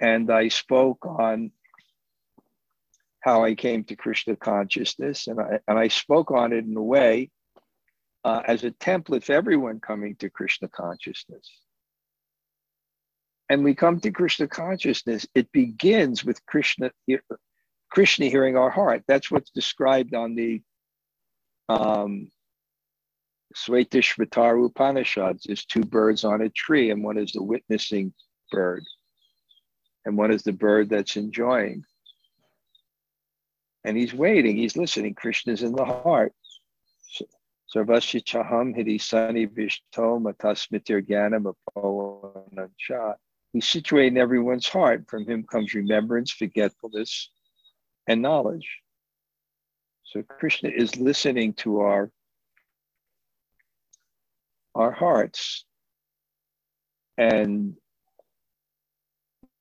And 0.00 0.30
I 0.30 0.48
spoke 0.48 1.04
on 1.04 1.52
how 3.20 3.44
I 3.44 3.54
came 3.54 3.84
to 3.84 3.96
Krishna 3.96 4.34
consciousness. 4.34 5.26
And 5.26 5.38
I, 5.38 5.60
and 5.68 5.78
I 5.78 5.88
spoke 5.88 6.30
on 6.30 6.54
it 6.54 6.64
in 6.64 6.74
a 6.74 6.82
way 6.82 7.30
uh, 8.24 8.40
as 8.46 8.64
a 8.64 8.70
template 8.70 9.24
for 9.24 9.34
everyone 9.34 9.78
coming 9.78 10.16
to 10.16 10.30
Krishna 10.30 10.68
consciousness 10.68 11.50
and 13.50 13.64
we 13.64 13.74
come 13.74 13.98
to 14.00 14.12
Krishna 14.12 14.46
consciousness, 14.46 15.26
it 15.34 15.50
begins 15.50 16.24
with 16.24 16.46
Krishna, 16.46 16.92
Krishna 17.90 18.26
hearing 18.26 18.56
our 18.56 18.70
heart. 18.70 19.02
That's 19.08 19.28
what's 19.28 19.50
described 19.50 20.14
on 20.14 20.36
the 20.36 20.62
um, 21.70 22.30
Svetashvatara 23.54 24.66
Upanishads. 24.66 25.44
There's 25.44 25.64
two 25.64 25.84
birds 25.84 26.24
on 26.24 26.42
a 26.42 26.48
tree, 26.48 26.90
and 26.90 27.02
one 27.02 27.18
is 27.18 27.32
the 27.32 27.42
witnessing 27.42 28.12
bird, 28.50 28.84
and 30.04 30.16
one 30.16 30.32
is 30.32 30.42
the 30.42 30.52
bird 30.52 30.88
that's 30.88 31.16
enjoying. 31.16 31.84
And 33.84 33.96
he's 33.96 34.12
waiting, 34.12 34.56
he's 34.56 34.76
listening. 34.76 35.14
Krishna's 35.14 35.62
in 35.62 35.72
the 35.72 35.84
heart. 35.84 36.32
Sarvasya 37.74 38.24
chaham 38.24 38.74
hidi 38.74 38.98
sani 38.98 39.46
vishto 39.46 40.20
matasmitir 40.20 41.06
gyanam. 41.06 41.54
He's 43.52 43.68
situated 43.68 44.08
in 44.08 44.18
everyone's 44.18 44.68
heart. 44.68 45.08
From 45.08 45.26
him 45.26 45.44
comes 45.44 45.74
remembrance, 45.74 46.30
forgetfulness, 46.30 47.30
and 48.06 48.22
knowledge. 48.22 48.80
So 50.10 50.22
Krishna 50.22 50.70
is 50.70 50.96
listening 50.96 51.54
to 51.54 51.80
our, 51.80 52.10
our 54.74 54.90
hearts 54.90 55.64
and 57.16 57.76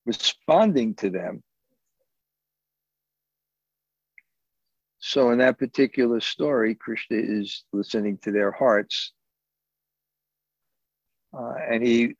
responding 0.06 0.94
to 0.96 1.10
them. 1.10 1.44
So 4.98 5.30
in 5.30 5.38
that 5.38 5.58
particular 5.58 6.20
story, 6.20 6.74
Krishna 6.74 7.18
is 7.18 7.62
listening 7.72 8.18
to 8.22 8.32
their 8.32 8.50
hearts. 8.50 9.12
Uh, 11.32 11.54
and 11.70 11.86
he 11.86 12.16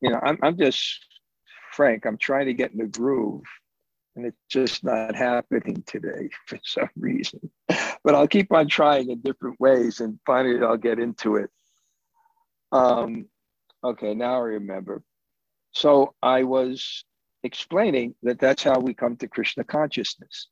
you 0.00 0.10
know, 0.10 0.20
I'm, 0.22 0.38
I'm 0.42 0.58
just 0.58 1.04
frank. 1.72 2.04
I'm 2.04 2.18
trying 2.18 2.46
to 2.46 2.54
get 2.54 2.72
in 2.72 2.78
the 2.78 2.86
groove, 2.86 3.42
and 4.16 4.26
it's 4.26 4.40
just 4.48 4.84
not 4.84 5.14
happening 5.14 5.82
today 5.86 6.28
for 6.46 6.58
some 6.62 6.90
reason. 6.96 7.40
But 7.68 8.14
I'll 8.14 8.28
keep 8.28 8.52
on 8.52 8.68
trying 8.68 9.10
in 9.10 9.20
different 9.20 9.60
ways, 9.60 10.00
and 10.00 10.18
finally 10.26 10.62
I'll 10.62 10.76
get 10.76 10.98
into 10.98 11.36
it. 11.36 11.50
Um, 12.72 13.26
okay, 13.82 14.14
now 14.14 14.36
I 14.36 14.40
remember. 14.58 15.02
So 15.72 16.14
I 16.22 16.44
was 16.44 17.04
explaining 17.42 18.14
that 18.22 18.38
that's 18.38 18.62
how 18.62 18.78
we 18.78 18.94
come 18.94 19.16
to 19.16 19.28
Krishna 19.28 19.64
consciousness. 19.64 20.48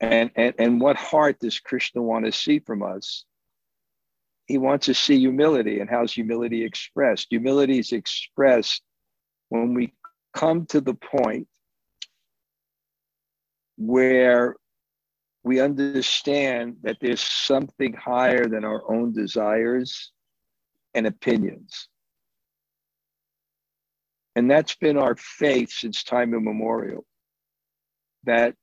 And, 0.00 0.30
and, 0.36 0.54
and 0.58 0.80
what 0.80 0.96
heart 0.96 1.38
does 1.40 1.58
Krishna 1.58 2.02
want 2.02 2.26
to 2.26 2.32
see 2.32 2.58
from 2.58 2.82
us? 2.82 3.24
he 4.46 4.58
wants 4.58 4.86
to 4.86 4.94
see 4.94 5.18
humility 5.18 5.80
and 5.80 5.90
how's 5.90 6.12
humility 6.12 6.64
expressed 6.64 7.26
humility 7.30 7.78
is 7.78 7.92
expressed 7.92 8.82
when 9.48 9.74
we 9.74 9.92
come 10.34 10.66
to 10.66 10.80
the 10.80 10.94
point 10.94 11.48
where 13.76 14.56
we 15.42 15.60
understand 15.60 16.76
that 16.82 16.96
there's 17.00 17.20
something 17.20 17.92
higher 17.92 18.46
than 18.46 18.64
our 18.64 18.82
own 18.90 19.12
desires 19.12 20.12
and 20.94 21.06
opinions 21.06 21.88
and 24.36 24.50
that's 24.50 24.76
been 24.76 24.98
our 24.98 25.16
faith 25.16 25.72
since 25.72 26.04
time 26.04 26.34
immemorial 26.34 27.04
that 28.24 28.54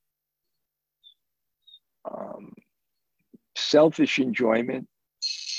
um, 2.08 2.52
selfish 3.56 4.20
enjoyment 4.20 4.86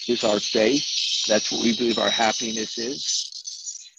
is 0.07 0.23
our 0.23 0.39
faith. 0.39 0.87
That's 1.27 1.51
what 1.51 1.63
we 1.63 1.75
believe 1.75 1.99
our 1.99 2.09
happiness 2.09 2.77
is. 2.77 3.89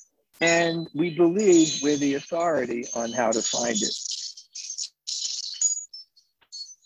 And 0.40 0.88
we 0.94 1.14
believe 1.14 1.80
we're 1.82 1.96
the 1.96 2.14
authority 2.14 2.84
on 2.94 3.12
how 3.12 3.32
to 3.32 3.42
find 3.42 3.76
it. 3.76 3.94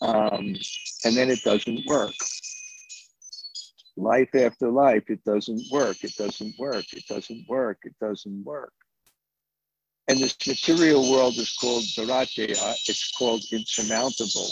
Um, 0.01 0.55
and 1.05 1.15
then 1.15 1.29
it 1.29 1.43
doesn't 1.43 1.85
work. 1.85 2.13
Life 3.97 4.33
after 4.33 4.69
life, 4.69 5.03
it 5.09 5.23
doesn't 5.23 5.63
work. 5.71 6.03
It 6.03 6.15
doesn't 6.17 6.57
work. 6.57 6.85
It 6.93 7.05
doesn't 7.07 7.47
work. 7.47 7.79
It 7.83 7.95
doesn't 7.99 8.43
work. 8.43 8.73
And 10.07 10.19
this 10.19 10.35
material 10.47 11.11
world 11.11 11.35
is 11.35 11.55
called 11.59 11.83
Duratyaya. 11.83 12.73
It's 12.87 13.11
called 13.17 13.43
insurmountable 13.51 14.49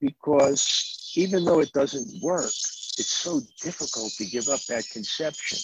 because 0.00 1.12
even 1.16 1.44
though 1.44 1.60
it 1.60 1.72
doesn't 1.72 2.22
work, 2.22 2.46
it's 2.46 3.12
so 3.12 3.40
difficult 3.62 4.12
to 4.12 4.24
give 4.24 4.48
up 4.48 4.60
that 4.68 4.84
conception 4.92 5.58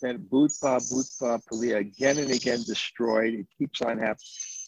that 0.00 0.30
Bhutpa, 0.30 0.78
Bhutpa, 0.90 1.42
Paliya 1.50 1.78
again 1.78 2.18
and 2.18 2.30
again 2.30 2.62
destroyed. 2.66 3.34
It 3.34 3.46
keeps 3.56 3.82
on 3.82 3.98
happening. 3.98 4.18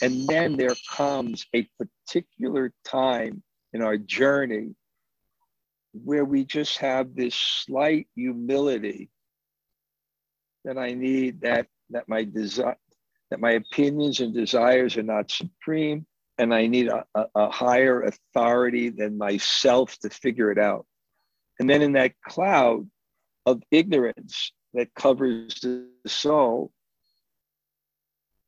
And 0.03 0.27
then 0.27 0.57
there 0.57 0.77
comes 0.91 1.47
a 1.55 1.69
particular 1.79 2.73
time 2.85 3.43
in 3.73 3.83
our 3.83 3.97
journey 3.97 4.75
where 5.93 6.25
we 6.25 6.45
just 6.45 6.79
have 6.79 7.15
this 7.15 7.35
slight 7.35 8.09
humility 8.15 9.11
that 10.65 10.79
I 10.79 10.93
need 10.93 11.41
that 11.43 11.67
that 11.91 12.09
my 12.09 12.25
desire 12.25 12.77
that 13.31 13.41
my 13.41 13.53
opinions 13.53 14.21
and 14.21 14.35
desires 14.35 14.97
are 14.97 15.03
not 15.03 15.31
supreme 15.31 16.07
and 16.39 16.55
I 16.55 16.67
need 16.67 16.89
a, 16.89 17.05
a, 17.15 17.27
a 17.35 17.51
higher 17.51 18.03
authority 18.03 18.89
than 18.89 19.19
myself 19.19 19.99
to 19.99 20.11
figure 20.11 20.51
it 20.51 20.59
out. 20.59 20.87
And 21.59 21.69
then 21.69 21.83
in 21.83 21.93
that 21.93 22.13
cloud 22.27 22.89
of 23.47 23.63
ignorance 23.71 24.53
that 24.75 24.95
covers 24.95 25.55
the 25.61 25.87
soul 26.07 26.73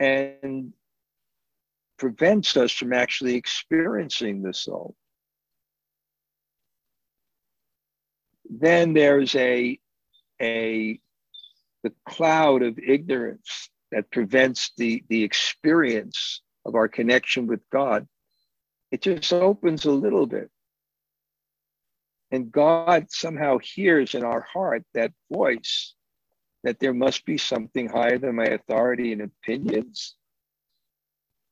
and 0.00 0.72
prevents 2.02 2.56
us 2.56 2.72
from 2.72 2.92
actually 2.92 3.36
experiencing 3.36 4.42
the 4.42 4.52
soul. 4.52 4.96
Then 8.50 8.92
there's 8.92 9.36
a, 9.36 9.78
a 10.40 10.98
the 11.84 11.92
cloud 12.08 12.64
of 12.64 12.76
ignorance 12.76 13.70
that 13.92 14.10
prevents 14.10 14.72
the, 14.76 15.04
the 15.10 15.22
experience 15.22 16.42
of 16.66 16.74
our 16.74 16.88
connection 16.88 17.46
with 17.46 17.60
God. 17.70 18.08
It 18.90 19.02
just 19.02 19.32
opens 19.32 19.84
a 19.84 19.92
little 19.92 20.26
bit. 20.26 20.50
And 22.32 22.50
God 22.50 23.12
somehow 23.12 23.58
hears 23.58 24.16
in 24.16 24.24
our 24.24 24.40
heart 24.40 24.82
that 24.94 25.12
voice 25.30 25.94
that 26.64 26.80
there 26.80 26.94
must 26.94 27.24
be 27.24 27.38
something 27.38 27.88
higher 27.88 28.18
than 28.18 28.34
my 28.34 28.46
authority 28.46 29.12
and 29.12 29.22
opinions. 29.22 30.16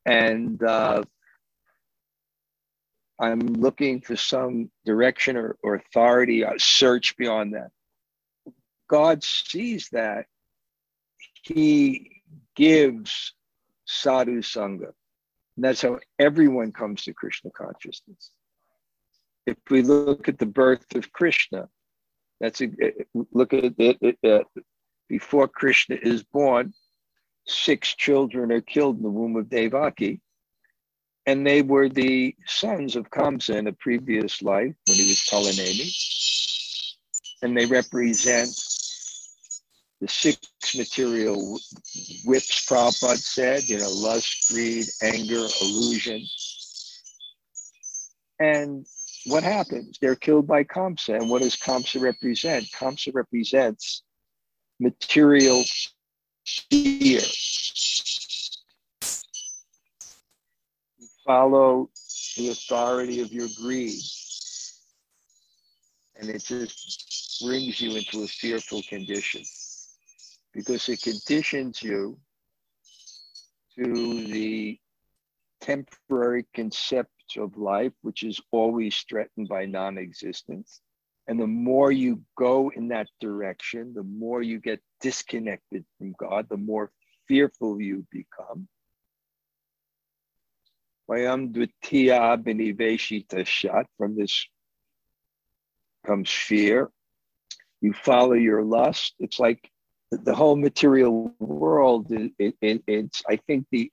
And 0.06 0.62
uh, 0.62 1.04
I'm 3.18 3.40
looking 3.40 4.00
for 4.00 4.16
some 4.16 4.70
direction 4.84 5.36
or, 5.36 5.56
or 5.62 5.74
authority, 5.74 6.42
a 6.42 6.58
search 6.58 7.16
beyond 7.16 7.54
that. 7.54 7.70
God 8.88 9.22
sees 9.22 9.88
that. 9.92 10.26
He 11.42 12.22
gives 12.56 13.34
sadhu 13.86 14.42
sangha. 14.42 14.92
And 15.56 15.64
that's 15.64 15.82
how 15.82 16.00
everyone 16.18 16.72
comes 16.72 17.04
to 17.04 17.14
Krishna 17.14 17.50
consciousness 17.50 18.30
if 19.46 19.56
we 19.68 19.82
look 19.82 20.28
at 20.28 20.38
the 20.38 20.46
birth 20.46 20.94
of 20.94 21.12
Krishna, 21.12 21.68
that's 22.40 22.62
a, 22.62 22.68
look 23.32 23.52
at 23.52 23.74
it, 23.78 24.18
uh, 24.24 24.44
before 25.08 25.48
Krishna 25.48 25.96
is 26.00 26.22
born, 26.22 26.72
six 27.50 27.94
children 27.94 28.52
are 28.52 28.60
killed 28.60 28.96
in 28.96 29.02
the 29.02 29.10
womb 29.10 29.36
of 29.36 29.48
Devaki. 29.48 30.20
And 31.26 31.46
they 31.46 31.62
were 31.62 31.88
the 31.88 32.34
sons 32.46 32.96
of 32.96 33.10
Kamsa 33.10 33.56
in 33.56 33.66
a 33.66 33.72
previous 33.72 34.42
life 34.42 34.74
when 34.86 34.96
he 34.96 35.08
was 35.08 35.26
Kalanemi. 35.30 36.96
And 37.42 37.56
they 37.56 37.66
represent 37.66 38.48
the 40.00 40.08
six 40.08 40.38
material 40.74 41.58
whips 42.24 42.66
Prabhupada 42.66 43.18
said, 43.18 43.68
you 43.68 43.78
know, 43.78 43.90
lust, 43.90 44.50
greed, 44.50 44.86
anger, 45.02 45.46
illusion. 45.60 46.22
And 48.38 48.86
what 49.26 49.42
happens? 49.42 49.98
They're 50.00 50.16
killed 50.16 50.46
by 50.46 50.64
Kamsa. 50.64 51.16
And 51.16 51.28
what 51.28 51.42
does 51.42 51.56
Kamsa 51.56 52.00
represent? 52.00 52.66
Kamsa 52.72 53.14
represents 53.14 54.02
material 54.80 55.62
fear. 56.46 57.20
You 60.98 61.06
follow 61.26 61.90
the 62.36 62.50
authority 62.50 63.20
of 63.20 63.32
your 63.32 63.48
greed. 63.60 64.00
And 66.16 66.28
it 66.28 66.44
just 66.44 67.42
brings 67.44 67.80
you 67.80 67.96
into 67.96 68.24
a 68.24 68.26
fearful 68.26 68.82
condition 68.88 69.42
because 70.52 70.88
it 70.88 71.02
conditions 71.02 71.82
you 71.82 72.18
to 73.76 74.26
the 74.26 74.78
temporary 75.60 76.46
concept 76.54 77.10
of 77.38 77.56
life, 77.56 77.92
which 78.02 78.22
is 78.22 78.40
always 78.50 79.04
threatened 79.08 79.48
by 79.48 79.64
non 79.66 79.98
existence. 79.98 80.80
And 81.26 81.38
the 81.38 81.46
more 81.46 81.92
you 81.92 82.22
go 82.36 82.70
in 82.74 82.88
that 82.88 83.08
direction, 83.20 83.94
the 83.94 84.02
more 84.02 84.42
you 84.42 84.58
get 84.58 84.80
disconnected 85.00 85.84
from 85.98 86.14
God, 86.18 86.48
the 86.48 86.56
more 86.56 86.90
fearful 87.28 87.80
you 87.80 88.06
become. 88.10 88.68
From 93.96 94.16
this 94.16 94.46
comes 96.06 96.30
fear. 96.30 96.90
You 97.80 97.92
follow 97.92 98.32
your 98.32 98.62
lust. 98.62 99.14
It's 99.18 99.38
like 99.38 99.70
the 100.10 100.34
whole 100.34 100.56
material 100.56 101.34
world. 101.38 102.10
It, 102.10 102.54
it, 102.60 102.82
it's, 102.86 103.22
I 103.28 103.36
think, 103.36 103.66
the 103.70 103.90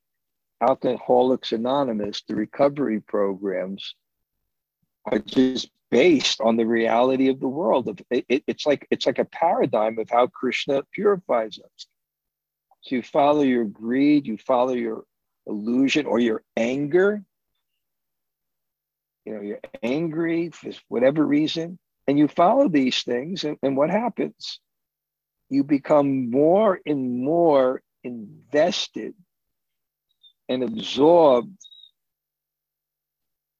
Alcoholics 0.61 1.51
Anonymous, 1.51 2.23
the 2.27 2.35
recovery 2.35 2.99
programs, 2.99 3.95
are 5.05 5.19
just 5.19 5.69
based 5.89 6.41
on 6.41 6.57
the 6.57 6.65
reality 6.65 7.29
of 7.29 7.39
the 7.39 7.47
world. 7.47 8.01
It, 8.09 8.25
it, 8.27 8.43
it's 8.47 8.65
like 8.65 8.87
it's 8.91 9.05
like 9.05 9.19
a 9.19 9.25
paradigm 9.25 9.99
of 9.99 10.09
how 10.09 10.27
Krishna 10.27 10.83
purifies 10.91 11.59
us. 11.59 11.87
So 12.81 12.95
you 12.95 13.01
follow 13.01 13.41
your 13.41 13.65
greed, 13.65 14.27
you 14.27 14.37
follow 14.37 14.73
your 14.73 15.03
illusion 15.45 16.05
or 16.05 16.19
your 16.19 16.43
anger. 16.55 17.23
You 19.25 19.35
know, 19.35 19.41
you're 19.41 19.59
angry 19.83 20.49
for 20.51 20.71
whatever 20.87 21.25
reason, 21.25 21.77
and 22.07 22.17
you 22.17 22.29
follow 22.29 22.69
these 22.69 23.03
things, 23.03 23.43
and, 23.43 23.57
and 23.61 23.75
what 23.75 23.89
happens? 23.89 24.61
You 25.49 25.65
become 25.65 26.31
more 26.31 26.79
and 26.85 27.23
more 27.23 27.81
invested 28.03 29.15
and 30.47 30.63
absorbed 30.63 31.57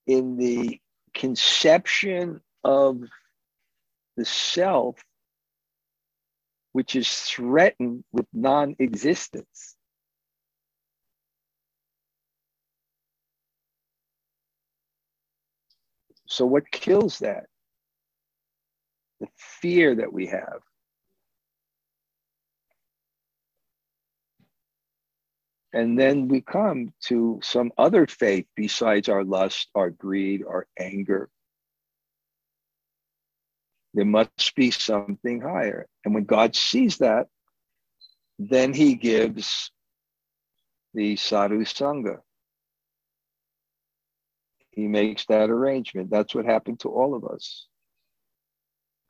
in 0.06 0.38
the 0.38 0.80
conception 1.18 2.40
of 2.64 3.02
the 4.18 4.26
self, 4.26 5.04
which 6.74 6.96
is 6.96 7.10
threatened 7.10 8.04
with 8.12 8.28
non 8.34 8.76
existence. 8.80 9.76
So, 16.28 16.46
what 16.46 16.70
kills 16.72 17.20
that? 17.20 17.46
The 19.20 19.28
fear 19.38 19.96
that 19.96 20.14
we 20.14 20.28
have. 20.28 20.62
And 25.78 25.96
then 25.96 26.28
we 26.28 26.42
come 26.42 26.92
to 27.02 27.40
some 27.44 27.72
other 27.78 28.08
faith 28.08 28.48
besides 28.56 29.10
our 29.10 29.24
lust, 29.24 29.70
our 29.76 29.92
greed, 29.92 30.44
our 30.44 30.66
anger. 30.80 31.30
There 33.94 34.04
must 34.04 34.56
be 34.56 34.72
something 34.72 35.40
higher. 35.40 35.86
And 36.04 36.16
when 36.16 36.24
God 36.24 36.56
sees 36.56 36.98
that, 36.98 37.28
then 38.40 38.74
he 38.74 38.96
gives 38.96 39.72
the 40.96 41.16
sadhu 41.16 41.64
sangha. 41.64 42.22
He 44.72 44.88
makes 44.88 45.28
that 45.28 45.52
arrangement. 45.52 46.10
That's 46.10 46.34
what 46.34 46.46
happened 46.46 46.80
to 46.80 46.90
all 46.90 47.14
of 47.14 47.24
us. 47.24 47.68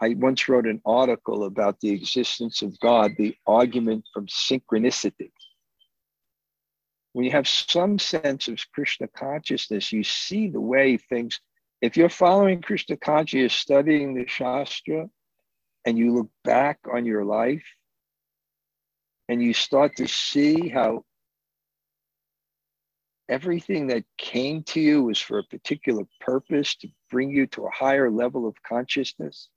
I 0.01 0.15
once 0.15 0.49
wrote 0.49 0.67
an 0.67 0.81
article 0.85 1.45
about 1.45 1.79
the 1.79 1.91
existence 1.91 2.61
of 2.61 2.77
God, 2.81 3.13
the 3.17 3.37
argument 3.47 4.03
from 4.13 4.27
synchronicity 4.27 5.31
when 7.17 7.25
you 7.25 7.31
have 7.31 7.47
some 7.47 7.97
sense 7.97 8.47
of 8.47 8.59
Krishna 8.75 9.07
consciousness, 9.07 9.91
you 9.91 10.03
see 10.03 10.49
the 10.49 10.61
way 10.61 10.97
things, 10.97 11.41
if 11.81 11.97
you're 11.97 12.09
following 12.09 12.61
Krishna 12.61 12.95
consciousness, 12.95 13.55
studying 13.55 14.13
the 14.13 14.27
Shastra, 14.27 15.09
and 15.83 15.97
you 15.97 16.13
look 16.13 16.29
back 16.43 16.77
on 16.93 17.07
your 17.07 17.25
life, 17.25 17.65
and 19.27 19.41
you 19.41 19.55
start 19.55 19.95
to 19.95 20.07
see 20.07 20.69
how 20.69 21.05
everything 23.27 23.87
that 23.87 24.03
came 24.19 24.61
to 24.65 24.79
you 24.79 25.01
was 25.01 25.19
for 25.19 25.39
a 25.39 25.43
particular 25.45 26.03
purpose 26.21 26.75
to 26.75 26.87
bring 27.09 27.31
you 27.31 27.47
to 27.47 27.65
a 27.65 27.71
higher 27.71 28.11
level 28.11 28.47
of 28.47 28.61
consciousness. 28.61 29.49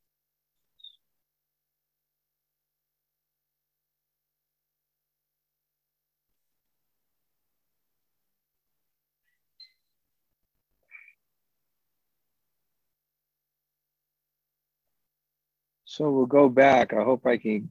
So 16.00 16.10
we'll 16.10 16.24
go 16.24 16.48
back. 16.48 16.94
I 16.94 17.04
hope 17.04 17.26
I 17.26 17.36
can 17.36 17.68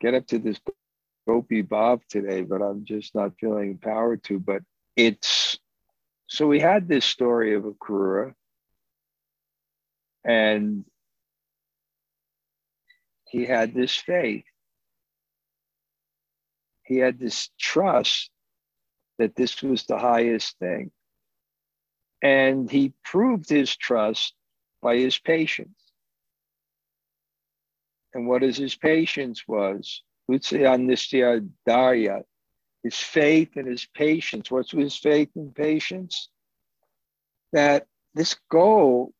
get 0.00 0.14
up 0.14 0.26
to 0.28 0.38
this 0.38 0.58
Gopi 1.26 1.62
Bhav 1.62 2.00
today, 2.08 2.40
but 2.40 2.62
I'm 2.62 2.86
just 2.86 3.14
not 3.14 3.34
feeling 3.38 3.72
empowered 3.72 4.24
to. 4.24 4.38
But 4.40 4.62
it's 4.96 5.58
so 6.28 6.46
we 6.46 6.60
had 6.60 6.88
this 6.88 7.04
story 7.04 7.54
of 7.54 7.66
a 7.66 7.72
Akrura, 7.72 8.32
and 10.24 10.86
he 13.28 13.44
had 13.44 13.74
this 13.74 13.94
faith. 13.94 14.46
He 16.84 16.96
had 16.96 17.18
this 17.18 17.50
trust 17.60 18.30
that 19.18 19.36
this 19.36 19.62
was 19.62 19.84
the 19.84 19.98
highest 19.98 20.58
thing. 20.58 20.90
And 22.22 22.70
he 22.70 22.94
proved 23.04 23.50
his 23.50 23.76
trust 23.76 24.32
by 24.80 24.96
his 24.96 25.18
patience 25.18 25.87
and 28.18 28.26
what 28.26 28.42
is 28.42 28.56
his 28.56 28.74
patience 28.74 29.44
was. 29.46 30.02
Dhairya, 30.28 32.22
his 32.82 32.96
faith 32.96 33.50
and 33.54 33.68
his 33.68 33.86
patience. 33.94 34.50
What's 34.50 34.72
his 34.72 34.96
faith 34.96 35.30
and 35.36 35.54
patience? 35.54 36.28
That 37.52 37.86
this 38.14 38.36
goal 38.50 39.14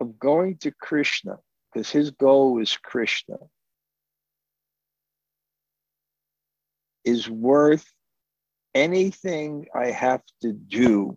of 0.00 0.18
going 0.18 0.56
to 0.58 0.72
Krishna, 0.72 1.38
because 1.72 1.90
his 1.90 2.10
goal 2.10 2.60
is 2.60 2.76
Krishna, 2.76 3.36
is 7.04 7.30
worth 7.30 7.86
anything 8.74 9.68
I 9.72 9.92
have 9.92 10.22
to 10.42 10.52
do 10.52 11.16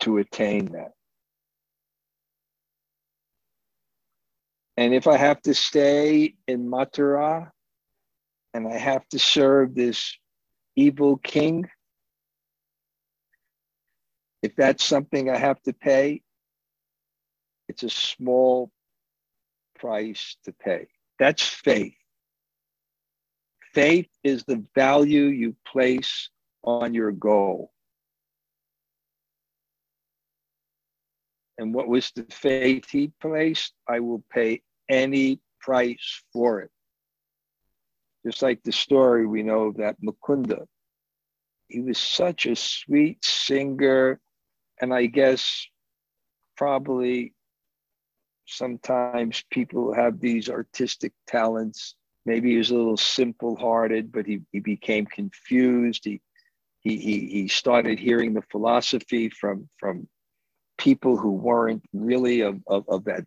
to 0.00 0.16
attain 0.16 0.72
that. 0.72 0.92
And 4.76 4.94
if 4.94 5.06
I 5.06 5.16
have 5.16 5.40
to 5.42 5.54
stay 5.54 6.34
in 6.48 6.68
Mathura 6.68 7.50
and 8.54 8.66
I 8.66 8.78
have 8.78 9.06
to 9.10 9.18
serve 9.18 9.74
this 9.74 10.16
evil 10.76 11.18
king, 11.18 11.68
if 14.42 14.56
that's 14.56 14.82
something 14.82 15.30
I 15.30 15.36
have 15.36 15.60
to 15.62 15.72
pay, 15.72 16.22
it's 17.68 17.82
a 17.82 17.90
small 17.90 18.70
price 19.78 20.36
to 20.44 20.52
pay. 20.52 20.88
That's 21.18 21.42
faith. 21.42 21.94
Faith 23.74 24.08
is 24.22 24.44
the 24.44 24.64
value 24.74 25.24
you 25.24 25.56
place 25.66 26.28
on 26.64 26.94
your 26.94 27.12
goal. 27.12 27.71
And 31.58 31.74
what 31.74 31.88
was 31.88 32.10
the 32.14 32.26
faith 32.30 32.88
he 32.90 33.12
placed, 33.20 33.72
I 33.88 34.00
will 34.00 34.24
pay 34.30 34.62
any 34.88 35.40
price 35.60 36.22
for 36.32 36.60
it. 36.60 36.70
Just 38.26 38.42
like 38.42 38.62
the 38.62 38.72
story 38.72 39.26
we 39.26 39.42
know 39.42 39.64
of 39.64 39.76
that 39.76 39.96
Mukunda. 40.00 40.66
He 41.68 41.80
was 41.80 41.98
such 41.98 42.46
a 42.46 42.54
sweet 42.54 43.24
singer, 43.24 44.20
and 44.80 44.92
I 44.92 45.06
guess 45.06 45.66
probably 46.56 47.34
sometimes 48.46 49.42
people 49.50 49.94
have 49.94 50.20
these 50.20 50.48
artistic 50.48 51.12
talents 51.26 51.96
maybe 52.24 52.52
he 52.52 52.58
was 52.58 52.70
a 52.70 52.76
little 52.76 52.96
simple 52.96 53.56
hearted, 53.56 54.12
but 54.12 54.26
he, 54.26 54.40
he 54.52 54.60
became 54.60 55.06
confused. 55.06 56.04
He, 56.04 56.20
he, 56.80 56.96
he, 56.96 57.18
he 57.28 57.48
started 57.48 57.98
hearing 57.98 58.34
the 58.34 58.42
philosophy 58.50 59.28
from, 59.28 59.68
from 59.78 60.08
people 60.82 61.16
who 61.16 61.30
weren't 61.30 61.84
really 61.92 62.40
of, 62.40 62.58
of, 62.66 62.88
of 62.88 63.04
that 63.04 63.24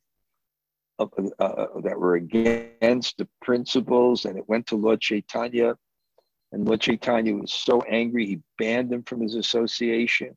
of, 1.00 1.10
uh, 1.40 1.68
that 1.84 1.98
were 1.98 2.16
against 2.16 3.18
the 3.18 3.28
principles, 3.42 4.26
and 4.26 4.38
it 4.38 4.48
went 4.48 4.68
to 4.68 4.76
Lord 4.76 5.00
Chaitanya. 5.00 5.78
And 6.52 6.66
Lord 6.66 6.82
Chaitanya 6.82 7.36
was 7.36 7.54
so 7.54 7.82
angry, 7.82 8.26
he 8.26 8.42
banned 8.58 8.90
them 8.90 9.04
from 9.04 9.22
his 9.22 9.36
association. 9.36 10.36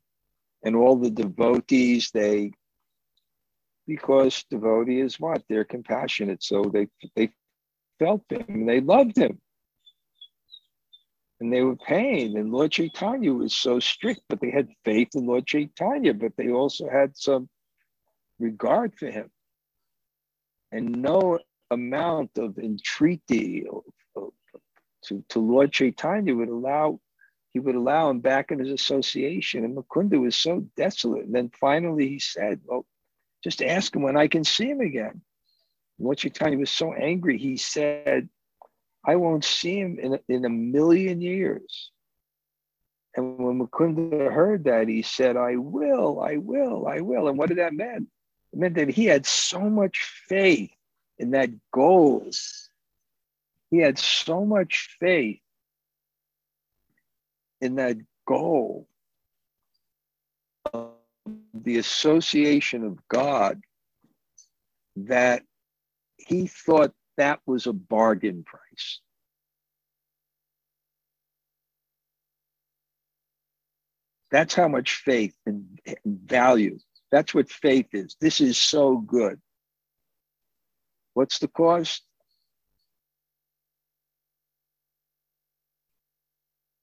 And 0.63 0.75
all 0.75 0.95
the 0.95 1.09
devotees, 1.09 2.11
they, 2.11 2.51
because 3.85 4.45
devotee 4.49 5.01
is 5.01 5.19
what? 5.19 5.43
They're 5.47 5.65
compassionate. 5.65 6.41
So 6.41 6.63
they, 6.63 6.87
they 7.15 7.31
felt 7.99 8.23
him, 8.29 8.65
they 8.65 8.79
loved 8.79 9.17
him. 9.17 9.39
And 11.39 11.53
they 11.53 11.61
were 11.61 11.75
pained. 11.75 12.35
And 12.37 12.51
Lord 12.51 12.71
Chaitanya 12.71 13.33
was 13.33 13.55
so 13.55 13.79
strict, 13.79 14.21
but 14.27 14.41
they 14.41 14.51
had 14.51 14.69
faith 14.83 15.09
in 15.15 15.25
Lord 15.25 15.47
Chaitanya, 15.47 16.13
but 16.13 16.33
they 16.35 16.49
also 16.49 16.89
had 16.89 17.15
some 17.15 17.49
regard 18.39 18.93
for 18.97 19.09
him. 19.09 19.29
And 20.71 21.01
no 21.01 21.39
amount 21.71 22.37
of 22.37 22.57
entreaty 22.57 23.65
to, 25.05 25.23
to 25.29 25.39
Lord 25.39 25.71
Chaitanya 25.71 26.35
would 26.35 26.49
allow 26.49 26.99
he 27.51 27.59
would 27.59 27.75
allow 27.75 28.09
him 28.09 28.19
back 28.19 28.51
in 28.51 28.59
his 28.59 28.69
association. 28.69 29.65
And 29.65 29.75
Mukunda 29.75 30.19
was 30.19 30.35
so 30.35 30.67
desolate. 30.77 31.25
And 31.25 31.33
then 31.33 31.49
finally 31.59 32.07
he 32.07 32.19
said, 32.19 32.61
Well, 32.63 32.85
just 33.43 33.63
ask 33.63 33.95
him 33.95 34.03
when 34.03 34.17
I 34.17 34.27
can 34.27 34.43
see 34.43 34.69
him 34.69 34.81
again. 34.81 35.21
And 35.97 36.05
Lord 36.05 36.19
Chaitanya 36.19 36.59
was 36.59 36.69
so 36.69 36.93
angry, 36.93 37.37
he 37.37 37.57
said, 37.57 38.29
I 39.05 39.15
won't 39.15 39.45
see 39.45 39.79
him 39.79 39.97
in 39.99 40.13
a, 40.15 40.19
in 40.27 40.45
a 40.45 40.49
million 40.49 41.21
years. 41.21 41.91
And 43.15 43.37
when 43.37 43.59
Mukunda 43.59 44.31
heard 44.31 44.65
that, 44.65 44.87
he 44.87 45.01
said, 45.01 45.35
I 45.35 45.55
will, 45.55 46.21
I 46.21 46.37
will, 46.37 46.87
I 46.87 47.01
will. 47.01 47.27
And 47.27 47.37
what 47.37 47.49
did 47.49 47.57
that 47.57 47.73
mean? 47.73 48.07
It 48.53 48.59
meant 48.59 48.75
that 48.75 48.89
he 48.89 49.05
had 49.05 49.25
so 49.25 49.61
much 49.61 50.23
faith 50.27 50.71
in 51.17 51.31
that 51.31 51.49
goal 51.71 52.31
he 53.69 53.77
had 53.77 53.99
so 53.99 54.45
much 54.45 54.97
faith 54.99 55.41
in 57.61 57.75
that 57.75 57.97
goal 58.25 58.87
of 60.73 60.91
the 61.53 61.77
association 61.77 62.83
of 62.83 63.07
God 63.07 63.61
that 64.95 65.43
he 66.17 66.47
thought 66.47 66.93
that 67.19 67.39
was 67.45 67.67
a 67.67 67.73
bargain 67.73 68.43
price. 68.43 68.99
That's 74.31 74.53
how 74.53 74.67
much 74.67 74.95
faith 74.95 75.33
and, 75.45 75.79
value. 76.05 76.79
That's 77.11 77.33
what 77.33 77.49
faith 77.49 77.87
is. 77.93 78.15
This 78.19 78.41
is 78.41 78.57
so 78.57 78.97
good. 78.97 79.39
What's 81.13 81.39
the 81.39 81.47
cost? 81.47 82.03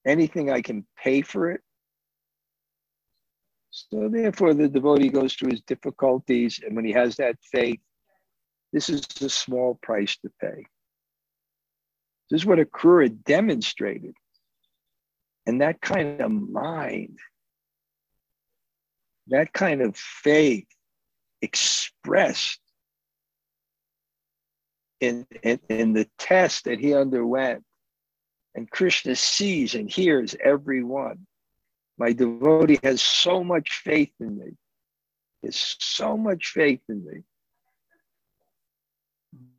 anything 0.06 0.50
I 0.50 0.62
can 0.62 0.86
pay 0.96 1.20
for 1.20 1.50
it. 1.50 1.60
So 3.70 4.08
therefore, 4.08 4.54
the 4.54 4.68
devotee 4.68 5.10
goes 5.10 5.34
through 5.34 5.50
his 5.50 5.60
difficulties, 5.62 6.60
and 6.64 6.74
when 6.74 6.86
he 6.86 6.92
has 6.92 7.16
that 7.16 7.36
faith, 7.52 7.80
this 8.76 8.90
is 8.90 9.06
a 9.22 9.30
small 9.30 9.78
price 9.82 10.18
to 10.18 10.30
pay. 10.38 10.66
This 12.28 12.42
is 12.42 12.44
what 12.44 12.58
Akrura 12.58 13.08
demonstrated. 13.24 14.14
And 15.46 15.62
that 15.62 15.80
kind 15.80 16.20
of 16.20 16.30
mind, 16.30 17.18
that 19.28 19.54
kind 19.54 19.80
of 19.80 19.96
faith 19.96 20.66
expressed 21.40 22.60
in, 25.00 25.26
in, 25.42 25.58
in 25.70 25.92
the 25.94 26.06
test 26.18 26.64
that 26.64 26.78
he 26.78 26.92
underwent 26.92 27.64
and 28.54 28.70
Krishna 28.70 29.16
sees 29.16 29.74
and 29.74 29.90
hears 29.90 30.36
every 30.44 30.84
one. 30.84 31.26
My 31.96 32.12
devotee 32.12 32.80
has 32.82 33.00
so 33.00 33.42
much 33.42 33.80
faith 33.82 34.12
in 34.20 34.36
me. 34.36 34.50
Has 35.44 35.76
so 35.78 36.18
much 36.18 36.48
faith 36.48 36.82
in 36.90 37.02
me 37.02 37.22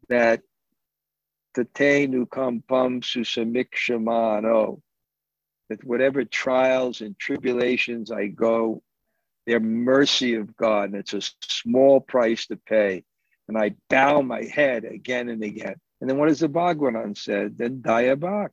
that 0.10 0.42
tate 1.74 2.12
nukampam 2.12 3.02
susamikshamano, 3.02 4.82
that 5.70 5.84
whatever 5.84 6.24
trials 6.24 7.02
and 7.02 7.18
tribulations 7.18 8.12
I 8.12 8.28
go, 8.28 8.84
they're 9.46 9.60
mercy 9.60 10.36
of 10.36 10.56
God, 10.56 10.90
and 10.90 10.96
it's 10.96 11.14
a 11.14 11.22
small 11.42 12.00
price 12.00 12.48
to 12.48 12.58
pay. 12.58 13.04
And 13.48 13.58
I 13.58 13.76
bow 13.90 14.22
my 14.22 14.44
head 14.44 14.84
again 14.84 15.30
and 15.30 15.42
again. 15.42 15.76
And 16.02 16.10
then 16.10 16.18
what 16.18 16.28
does 16.28 16.42
the 16.42 16.50
Bhagavatam 16.50 17.18
said? 17.18 17.58
Then 17.58 17.82
dayabak 17.82 18.50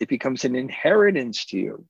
it 0.00 0.08
becomes 0.08 0.44
an 0.44 0.56
inheritance 0.56 1.44
to 1.46 1.58
you. 1.58 1.84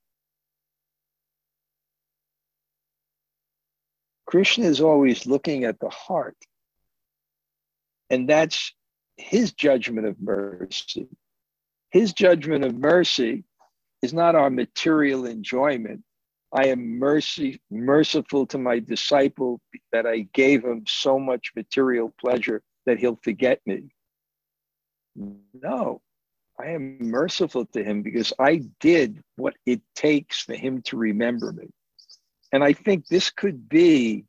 Krishna 4.25 4.65
is 4.65 4.81
always 4.81 5.25
looking 5.25 5.63
at 5.63 5.79
the 5.79 5.89
heart. 5.89 6.37
And 8.09 8.29
that's 8.29 8.73
his 9.21 9.53
judgment 9.53 10.07
of 10.07 10.21
mercy. 10.21 11.07
His 11.91 12.13
judgment 12.13 12.63
of 12.63 12.75
mercy 12.75 13.43
is 14.01 14.13
not 14.13 14.35
our 14.35 14.49
material 14.49 15.25
enjoyment. 15.25 16.03
I 16.53 16.67
am 16.67 16.99
mercy, 16.99 17.61
merciful 17.69 18.45
to 18.47 18.57
my 18.57 18.79
disciple 18.79 19.61
that 19.93 20.05
I 20.05 20.27
gave 20.33 20.65
him 20.65 20.83
so 20.87 21.17
much 21.17 21.51
material 21.55 22.13
pleasure 22.19 22.61
that 22.85 22.99
he'll 22.99 23.19
forget 23.23 23.61
me. 23.65 23.93
No, 25.15 26.01
I 26.59 26.71
am 26.71 26.97
merciful 26.99 27.65
to 27.67 27.83
him 27.83 28.01
because 28.01 28.33
I 28.39 28.63
did 28.79 29.21
what 29.35 29.55
it 29.65 29.81
takes 29.95 30.41
for 30.41 30.55
him 30.55 30.81
to 30.83 30.97
remember 30.97 31.53
me. 31.53 31.69
And 32.51 32.63
I 32.63 32.73
think 32.73 33.07
this 33.07 33.29
could 33.29 33.69
be 33.69 34.25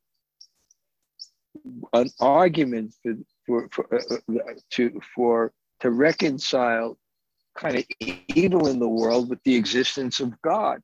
an 1.92 2.10
argument 2.20 2.94
for, 3.02 3.14
for, 3.46 3.68
for 3.70 3.86
uh, 3.94 4.16
uh 4.34 4.54
to 4.70 5.00
for 5.14 5.52
to 5.80 5.90
reconcile 5.90 6.98
kind 7.56 7.76
of 7.76 7.84
evil 8.28 8.68
in 8.68 8.78
the 8.78 8.88
world 8.88 9.28
with 9.28 9.42
the 9.44 9.56
existence 9.56 10.20
of 10.20 10.40
God. 10.42 10.80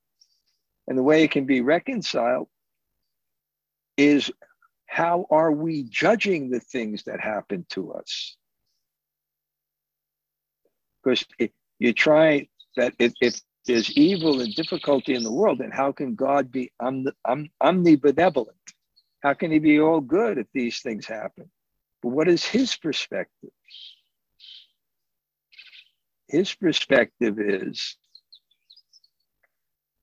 And 0.87 0.99
the 0.99 1.03
way 1.03 1.23
it 1.23 1.31
can 1.31 1.45
be 1.45 1.61
reconciled 1.61 2.49
is 3.97 4.31
how 4.87 5.27
are 5.31 5.53
we 5.53 5.85
judging 5.85 6.51
the 6.51 6.61
things 6.61 7.05
that 7.05 7.21
happen 7.21 7.67
to 7.71 7.93
us? 7.93 8.37
Because 11.03 11.25
you 11.79 11.93
try 11.93 12.49
that 12.77 12.95
if, 12.99 13.13
if 13.21 13.41
there's 13.67 13.91
evil 13.93 14.41
and 14.41 14.55
difficulty 14.55 15.15
in 15.15 15.23
the 15.23 15.33
world, 15.33 15.59
then 15.59 15.71
how 15.71 15.93
can 15.93 16.15
God 16.15 16.51
be 16.51 16.73
omnibenevolent? 16.81 18.49
How 19.23 19.35
can 19.35 19.51
he 19.51 19.59
be 19.59 19.81
all 19.81 20.01
good 20.01 20.39
if 20.39 20.47
these 20.55 20.81
things 20.81 21.07
happen? 21.07 21.51
What 22.03 22.29
is 22.29 22.45
his 22.45 22.77
perspective? 22.77 23.51
His 26.29 26.55
perspective 26.55 27.39
is 27.41 27.97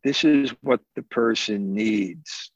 this 0.04 0.24
is 0.24 0.52
what 0.62 0.82
the 0.96 1.04
person 1.04 1.74
needs. 1.74 2.52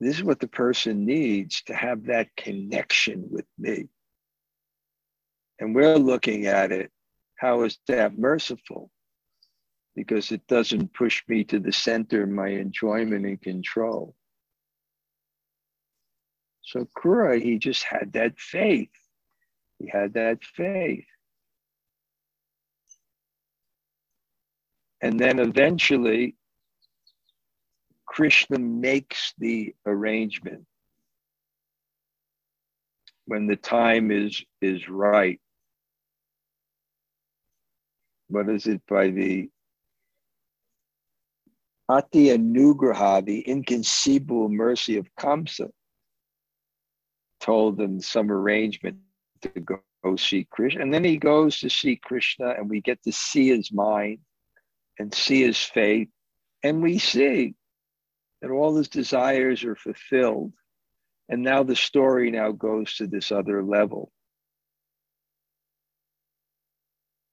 This 0.00 0.16
is 0.16 0.24
what 0.24 0.40
the 0.40 0.48
person 0.48 1.06
needs 1.06 1.62
to 1.64 1.74
have 1.74 2.04
that 2.06 2.28
connection 2.36 3.28
with 3.30 3.46
me. 3.58 3.88
And 5.58 5.74
we're 5.74 5.96
looking 5.96 6.46
at 6.46 6.70
it, 6.70 6.90
how 7.36 7.62
is 7.62 7.78
that 7.88 8.18
merciful? 8.18 8.90
Because 9.94 10.32
it 10.32 10.46
doesn't 10.46 10.92
push 10.92 11.22
me 11.28 11.44
to 11.44 11.58
the 11.60 11.72
center 11.72 12.24
of 12.24 12.28
my 12.28 12.48
enjoyment 12.48 13.24
and 13.24 13.40
control. 13.40 14.14
So 16.66 16.88
Krura, 16.96 17.40
he 17.40 17.58
just 17.58 17.84
had 17.84 18.12
that 18.14 18.38
faith. 18.38 18.90
He 19.78 19.88
had 19.88 20.14
that 20.14 20.42
faith. 20.42 21.06
And 25.00 25.18
then 25.20 25.38
eventually, 25.38 26.34
Krishna 28.04 28.58
makes 28.58 29.32
the 29.38 29.74
arrangement 29.86 30.66
when 33.26 33.46
the 33.46 33.56
time 33.56 34.10
is, 34.10 34.42
is 34.60 34.88
right 34.88 35.40
what 38.28 38.48
is 38.48 38.66
it 38.66 38.82
by 38.88 39.10
the 39.10 39.48
Ati 41.88 42.36
Anugraha, 42.36 43.24
the 43.24 43.40
inconceivable 43.40 44.48
mercy 44.48 44.96
of 44.96 45.08
Kamsa, 45.14 45.70
told 47.40 47.76
them 47.76 48.00
some 48.00 48.30
arrangement 48.30 48.98
to 49.42 49.48
go 49.60 49.80
see 50.16 50.46
Krishna. 50.50 50.82
And 50.82 50.94
then 50.94 51.04
he 51.04 51.16
goes 51.16 51.60
to 51.60 51.70
see 51.70 51.96
Krishna, 51.96 52.50
and 52.50 52.70
we 52.70 52.80
get 52.80 53.02
to 53.04 53.12
see 53.12 53.48
his 53.48 53.72
mind 53.72 54.18
and 54.98 55.12
see 55.12 55.42
his 55.42 55.58
faith. 55.58 56.08
And 56.62 56.82
we 56.82 56.98
see 56.98 57.54
that 58.40 58.50
all 58.50 58.76
his 58.76 58.88
desires 58.88 59.64
are 59.64 59.76
fulfilled. 59.76 60.52
And 61.28 61.42
now 61.42 61.62
the 61.62 61.76
story 61.76 62.30
now 62.30 62.52
goes 62.52 62.94
to 62.96 63.06
this 63.06 63.32
other 63.32 63.62
level. 63.62 64.12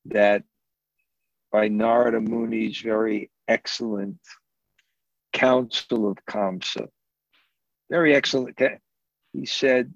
That 0.05 0.43
by 1.51 1.67
Narada 1.67 2.19
Muni's 2.19 2.79
very 2.79 3.29
excellent 3.47 4.19
counsel 5.31 6.09
of 6.09 6.17
Kamsa, 6.27 6.87
very 7.89 8.15
excellent. 8.15 8.57
He 9.33 9.45
said, 9.45 9.93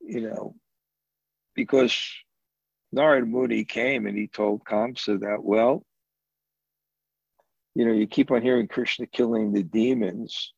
you 0.00 0.20
know, 0.20 0.54
because 1.54 1.98
Narada 2.92 3.26
Muni 3.26 3.64
came 3.64 4.06
and 4.06 4.16
he 4.16 4.28
told 4.28 4.64
Kamsa 4.64 5.20
that, 5.20 5.42
well, 5.42 5.84
you 7.74 7.84
know, 7.84 7.92
you 7.92 8.06
keep 8.06 8.30
on 8.30 8.42
hearing 8.42 8.68
Krishna 8.68 9.06
killing 9.06 9.52
the 9.52 9.62
demons. 9.62 10.52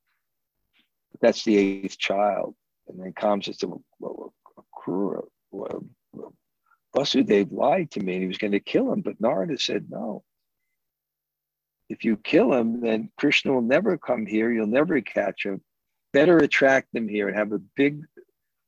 That's 1.20 1.44
the 1.44 1.56
eighth 1.56 1.98
child. 1.98 2.54
And 2.88 3.00
then 3.00 3.12
Kamsa 3.12 3.56
said, 3.56 3.70
well, 3.98 4.32
well, 4.86 5.28
well, 5.50 6.34
Vasudev 6.96 7.52
lied 7.52 7.90
to 7.92 8.00
me 8.00 8.14
and 8.14 8.22
he 8.22 8.28
was 8.28 8.38
going 8.38 8.52
to 8.52 8.60
kill 8.60 8.92
him. 8.92 9.00
But 9.00 9.20
Narada 9.20 9.58
said, 9.58 9.86
no. 9.90 10.24
If 11.88 12.04
you 12.04 12.16
kill 12.16 12.52
him, 12.52 12.80
then 12.80 13.10
Krishna 13.16 13.52
will 13.52 13.62
never 13.62 13.96
come 13.96 14.26
here. 14.26 14.52
You'll 14.52 14.66
never 14.66 15.00
catch 15.00 15.44
him. 15.44 15.62
Better 16.18 16.38
attract 16.38 16.92
them 16.92 17.06
here 17.06 17.28
and 17.28 17.36
have 17.36 17.52
a 17.52 17.58
big 17.58 18.02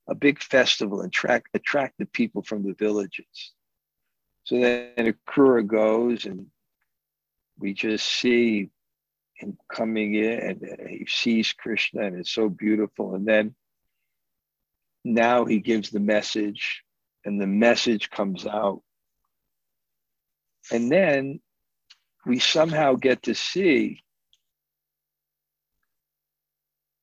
a 0.06 0.14
big 0.14 0.40
festival 0.40 1.00
and 1.00 1.08
attract, 1.08 1.48
attract 1.54 1.94
the 1.98 2.06
people 2.06 2.42
from 2.42 2.62
the 2.64 2.74
villages. 2.74 3.52
So 4.44 4.60
then 4.60 4.92
Akrura 4.96 5.66
goes 5.66 6.26
and 6.26 6.46
we 7.58 7.74
just 7.74 8.06
see 8.06 8.70
him 9.34 9.56
coming 9.72 10.14
in 10.14 10.38
and 10.40 10.88
he 10.88 11.06
sees 11.08 11.52
Krishna 11.52 12.02
and 12.02 12.16
it's 12.16 12.32
so 12.32 12.48
beautiful. 12.48 13.14
And 13.14 13.26
then 13.26 13.54
now 15.04 15.44
he 15.44 15.60
gives 15.60 15.90
the 15.90 16.00
message 16.00 16.82
and 17.24 17.40
the 17.40 17.46
message 17.46 18.10
comes 18.10 18.46
out. 18.46 18.82
And 20.72 20.90
then 20.90 21.40
we 22.26 22.38
somehow 22.38 22.94
get 22.94 23.24
to 23.24 23.34
see, 23.34 24.02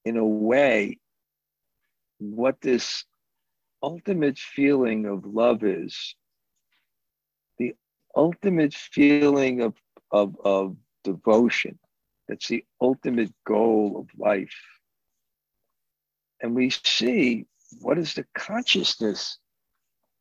in 0.07 0.15
a 0.15 0.25
way, 0.25 0.99
what 2.19 2.61
this 2.61 3.03
ultimate 3.83 4.39
feeling 4.39 5.05
of 5.05 5.25
love 5.25 5.63
is 5.63 6.15
the 7.57 7.75
ultimate 8.15 8.73
feeling 8.73 9.61
of, 9.61 9.73
of, 10.09 10.35
of 10.45 10.77
devotion. 11.03 11.77
That's 12.29 12.47
the 12.47 12.63
ultimate 12.79 13.33
goal 13.45 13.97
of 13.99 14.19
life. 14.19 14.55
And 16.41 16.55
we 16.55 16.69
see 16.69 17.45
what 17.81 17.97
is 17.97 18.13
the 18.13 18.25
consciousness 18.33 19.39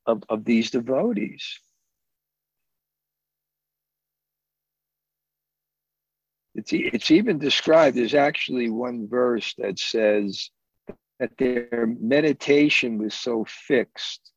of, 0.04 0.24
of 0.28 0.44
these 0.44 0.70
devotees. 0.70 1.60
It's, 6.56 6.72
it's 6.72 7.10
even 7.10 7.38
described, 7.38 7.96
there's 7.96 8.14
actually 8.14 8.70
one 8.70 9.08
verse 9.08 9.54
that 9.58 9.78
says, 9.78 10.50
that 11.18 11.36
their 11.38 11.86
meditation 12.00 12.98
was 12.98 13.14
so 13.14 13.44
fixed 13.46 14.32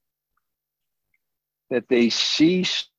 that 1.70 1.88
they 1.88 2.10
ceased 2.10 2.90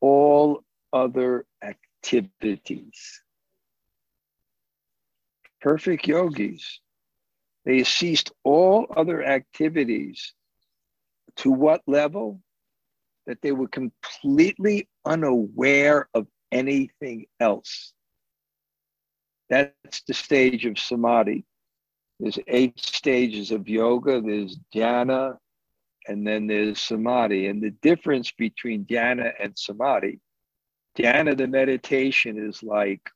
all 0.00 0.64
other 0.92 1.44
activities. 1.62 3.22
Perfect 5.60 6.06
yogis, 6.06 6.80
they 7.64 7.84
ceased 7.84 8.32
all 8.44 8.86
other 8.96 9.22
activities. 9.22 10.32
To 11.36 11.50
what 11.50 11.82
level? 11.86 12.40
That 13.26 13.42
they 13.42 13.52
were 13.52 13.68
completely 13.68 14.88
unaware 15.04 16.08
of 16.14 16.26
anything 16.52 17.26
else. 17.40 17.92
That's 19.50 20.02
the 20.06 20.14
stage 20.14 20.66
of 20.66 20.78
samadhi. 20.78 21.44
There's 22.20 22.38
eight 22.48 22.78
stages 22.78 23.50
of 23.50 23.68
yoga. 23.68 24.20
There's 24.20 24.58
dhyana, 24.74 25.38
and 26.06 26.26
then 26.26 26.46
there's 26.46 26.80
samadhi. 26.80 27.46
And 27.46 27.62
the 27.62 27.70
difference 27.70 28.32
between 28.32 28.84
dhyana 28.84 29.32
and 29.40 29.56
samadhi, 29.56 30.20
dhyana, 30.98 31.36
the 31.36 31.46
meditation 31.46 32.48
is 32.48 32.62
like 32.62 33.08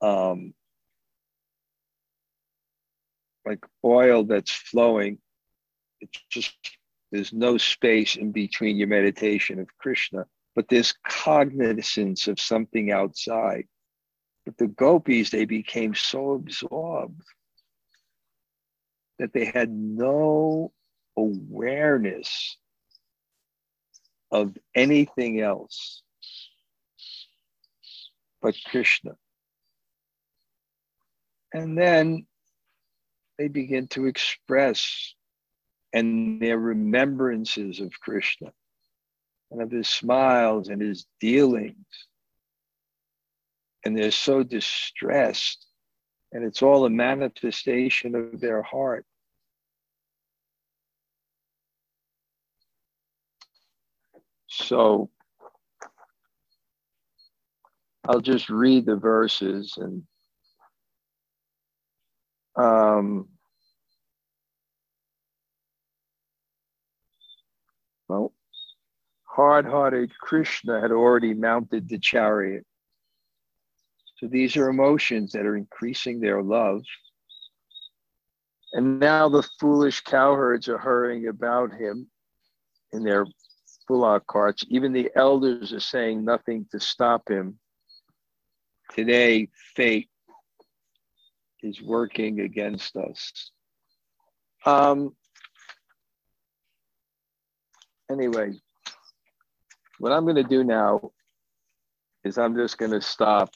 um, 0.00 0.54
like 3.46 3.64
oil 3.84 4.24
that's 4.24 4.50
flowing. 4.50 5.18
It's 6.00 6.20
just 6.28 6.56
there's 7.10 7.32
no 7.32 7.56
space 7.56 8.16
in 8.16 8.32
between 8.32 8.76
your 8.76 8.88
meditation 8.88 9.58
of 9.60 9.68
Krishna, 9.78 10.26
but 10.54 10.68
there's 10.68 10.94
cognizance 11.06 12.28
of 12.28 12.40
something 12.40 12.90
outside. 12.90 13.66
But 14.44 14.56
the 14.58 14.68
gopis, 14.68 15.30
they 15.30 15.44
became 15.44 15.94
so 15.94 16.32
absorbed 16.32 17.22
that 19.18 19.32
they 19.32 19.46
had 19.46 19.70
no 19.70 20.72
awareness 21.16 22.58
of 24.30 24.56
anything 24.74 25.40
else 25.40 26.02
but 28.42 28.54
Krishna. 28.66 29.16
And 31.52 31.76
then 31.76 32.26
they 33.38 33.48
begin 33.48 33.88
to 33.88 34.06
express 34.06 35.15
and 35.96 36.40
their 36.40 36.58
remembrances 36.58 37.80
of 37.80 37.90
Krishna 38.00 38.52
and 39.50 39.62
of 39.62 39.70
his 39.70 39.88
smiles 39.88 40.68
and 40.68 40.80
his 40.80 41.06
dealings 41.20 42.06
and 43.86 43.96
they're 43.96 44.10
so 44.10 44.42
distressed, 44.42 45.64
and 46.32 46.44
it's 46.44 46.60
all 46.60 46.86
a 46.86 46.90
manifestation 46.90 48.16
of 48.16 48.40
their 48.40 48.60
heart. 48.60 49.06
So 54.48 55.08
I'll 58.08 58.20
just 58.20 58.50
read 58.50 58.86
the 58.86 58.96
verses 58.96 59.74
and 59.76 60.02
um, 62.56 63.28
well, 68.08 68.32
hard 69.24 69.66
hearted 69.66 70.16
Krishna 70.18 70.80
had 70.80 70.92
already 70.92 71.34
mounted 71.34 71.88
the 71.88 71.98
chariot. 71.98 72.64
So 74.16 74.26
these 74.26 74.56
are 74.56 74.68
emotions 74.68 75.32
that 75.32 75.44
are 75.44 75.56
increasing 75.56 76.20
their 76.20 76.42
love. 76.42 76.82
And 78.72 78.98
now 78.98 79.28
the 79.28 79.46
foolish 79.60 80.00
cowherds 80.00 80.68
are 80.68 80.78
hurrying 80.78 81.28
about 81.28 81.72
him 81.72 82.08
in 82.92 83.04
their 83.04 83.26
bullock 83.86 84.26
carts. 84.26 84.64
Even 84.68 84.92
the 84.92 85.10
elders 85.14 85.72
are 85.72 85.80
saying 85.80 86.24
nothing 86.24 86.66
to 86.72 86.80
stop 86.80 87.28
him. 87.28 87.58
Today, 88.92 89.48
fate 89.74 90.08
is 91.62 91.82
working 91.82 92.40
against 92.40 92.96
us. 92.96 93.50
Um, 94.64 95.14
anyway, 98.10 98.52
what 99.98 100.12
I'm 100.12 100.24
going 100.24 100.36
to 100.36 100.42
do 100.42 100.64
now 100.64 101.10
is 102.24 102.38
I'm 102.38 102.56
just 102.56 102.78
going 102.78 102.92
to 102.92 103.00
stop 103.00 103.50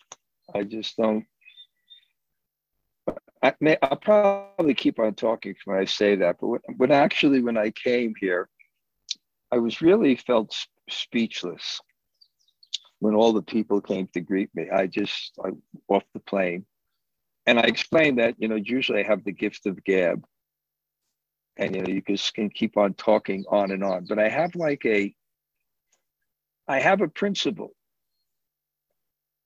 I 0.54 0.64
just 0.64 0.96
don't. 0.96 1.24
I 3.42 3.54
may, 3.60 3.78
I'll 3.82 3.96
probably 3.96 4.74
keep 4.74 4.98
on 4.98 5.14
talking 5.14 5.54
when 5.64 5.78
I 5.78 5.86
say 5.86 6.16
that, 6.16 6.36
but 6.40 6.46
when, 6.46 6.60
when 6.76 6.90
actually 6.92 7.42
when 7.42 7.56
I 7.56 7.70
came 7.70 8.14
here, 8.20 8.48
I 9.50 9.58
was 9.58 9.80
really 9.80 10.16
felt 10.16 10.54
speechless 10.90 11.80
when 12.98 13.14
all 13.14 13.32
the 13.32 13.42
people 13.42 13.80
came 13.80 14.08
to 14.12 14.20
greet 14.20 14.50
me. 14.54 14.68
I 14.70 14.86
just 14.86 15.32
I 15.42 15.50
off 15.88 16.04
the 16.12 16.20
plane, 16.20 16.66
and 17.46 17.58
I 17.58 17.62
explained 17.62 18.18
that 18.18 18.34
you 18.38 18.48
know 18.48 18.56
usually 18.56 19.00
I 19.00 19.08
have 19.08 19.24
the 19.24 19.32
gift 19.32 19.66
of 19.66 19.82
gab, 19.84 20.24
and 21.60 21.76
you 21.76 21.82
know 21.82 21.88
you 21.88 22.00
just 22.00 22.34
can 22.34 22.48
keep 22.48 22.76
on 22.76 22.94
talking 22.94 23.44
on 23.48 23.70
and 23.70 23.84
on, 23.84 24.06
but 24.06 24.18
I 24.18 24.28
have 24.28 24.56
like 24.56 24.84
a 24.86 25.14
I 26.66 26.80
have 26.80 27.02
a 27.02 27.08
principle 27.08 27.72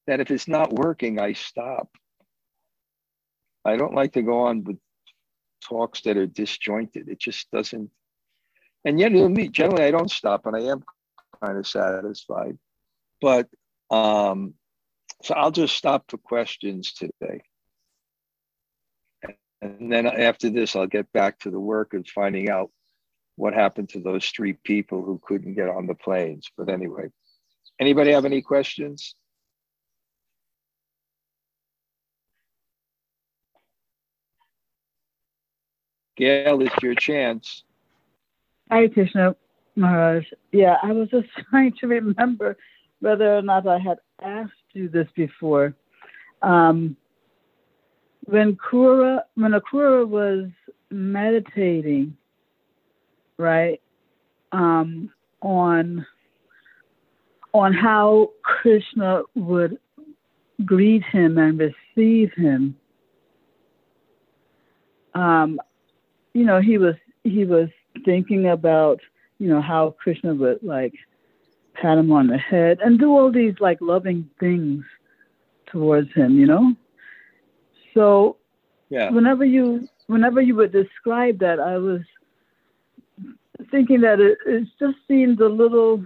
that 0.07 0.21
if 0.21 0.31
it's 0.31 0.47
not 0.47 0.73
working, 0.73 1.19
I 1.19 1.33
stop. 1.33 1.89
I 3.65 3.77
don't 3.77 3.95
like 3.95 4.12
to 4.12 4.23
go 4.23 4.43
on 4.43 4.62
with 4.62 4.77
talks 5.62 6.03
that 6.03 6.17
are 6.17 6.27
disjointed. 6.27 7.09
It 7.09 7.19
just 7.19 7.51
doesn't. 7.51 7.91
And 8.85 9.01
yet, 9.01 9.12
me 9.12 9.49
generally, 9.49 9.85
I 9.85 9.91
don't 9.91 10.11
stop, 10.11 10.47
and 10.47 10.55
I 10.55 10.61
am 10.61 10.85
kind 11.43 11.59
of 11.59 11.67
satisfied. 11.67 12.59
But 13.21 13.49
um, 13.91 14.55
so 15.23 15.35
I'll 15.35 15.51
just 15.51 15.75
stop 15.75 16.05
for 16.09 16.19
questions 16.19 16.93
today. 16.93 17.41
And 19.65 19.91
then 19.91 20.07
after 20.07 20.51
this, 20.51 20.77
I'll 20.77 20.87
get 20.87 21.11
back 21.12 21.39
to 21.41 21.51
the 21.51 21.59
work 21.59 21.95
of 21.95 22.07
finding 22.07 22.51
out 22.51 22.71
what 23.37 23.55
happened 23.55 23.89
to 23.91 24.01
those 24.01 24.27
three 24.27 24.53
people 24.53 25.03
who 25.03 25.19
couldn't 25.25 25.55
get 25.55 25.71
on 25.71 25.87
the 25.87 25.95
planes. 25.95 26.51
But 26.55 26.69
anyway, 26.69 27.07
anybody 27.81 28.12
have 28.12 28.27
any 28.27 28.43
questions? 28.43 29.15
Gail, 36.19 36.61
it's 36.61 36.83
your 36.83 36.95
chance. 36.95 37.65
Hi, 38.71 38.87
Krishna 38.89 39.35
Maharaj. 39.77 40.27
Yeah, 40.53 40.77
I 40.83 40.93
was 40.93 41.09
just 41.09 41.29
trying 41.49 41.73
to 41.81 41.87
remember 41.87 42.59
whether 43.01 43.35
or 43.35 43.43
not 43.43 43.67
I 43.67 43.79
had 43.79 43.97
asked 44.23 44.53
you 44.75 44.91
this 44.91 45.09
before. 45.17 45.75
Um, 46.43 46.99
when 48.27 48.57
Kura, 48.57 49.25
when 49.35 49.53
Akrura 49.53 50.07
was 50.07 50.49
meditating, 50.91 52.16
right, 53.37 53.81
um, 54.53 55.11
on 55.43 56.07
on 57.53 57.72
how 57.72 58.31
Krishna 58.43 59.22
would 59.35 59.79
greet 60.64 61.03
him 61.05 61.39
and 61.39 61.59
receive 61.59 62.33
him. 62.33 62.77
Um, 65.14 65.61
you 66.33 66.45
know, 66.45 66.61
he 66.61 66.79
was 66.79 66.95
he 67.22 67.45
was 67.45 67.68
thinking 68.05 68.49
about 68.49 69.01
you 69.39 69.49
know 69.49 69.61
how 69.61 69.95
Krishna 70.03 70.35
would 70.35 70.62
like 70.62 70.95
pat 71.75 71.99
him 71.99 72.11
on 72.12 72.29
the 72.29 72.39
head 72.39 72.79
and 72.83 72.99
do 72.99 73.11
all 73.11 73.31
these 73.31 73.55
like 73.61 73.79
loving 73.81 74.29
things 74.41 74.85
towards 75.66 76.12
him, 76.14 76.39
you 76.39 76.47
know. 76.47 76.75
So, 77.95 78.36
yeah. 78.90 79.11
Whenever 79.11 79.45
you 79.45 79.88
whenever 80.07 80.40
you 80.40 80.55
would 80.57 80.72
describe 80.72 81.38
that, 81.38 81.59
I 81.59 81.78
was 81.78 82.03
thinking 83.70 84.03
that 84.03 84.20
it, 84.20 84.38
it 84.47 84.68
just 84.78 84.99
seemed 85.09 85.40
a 85.40 85.49
little, 85.49 86.05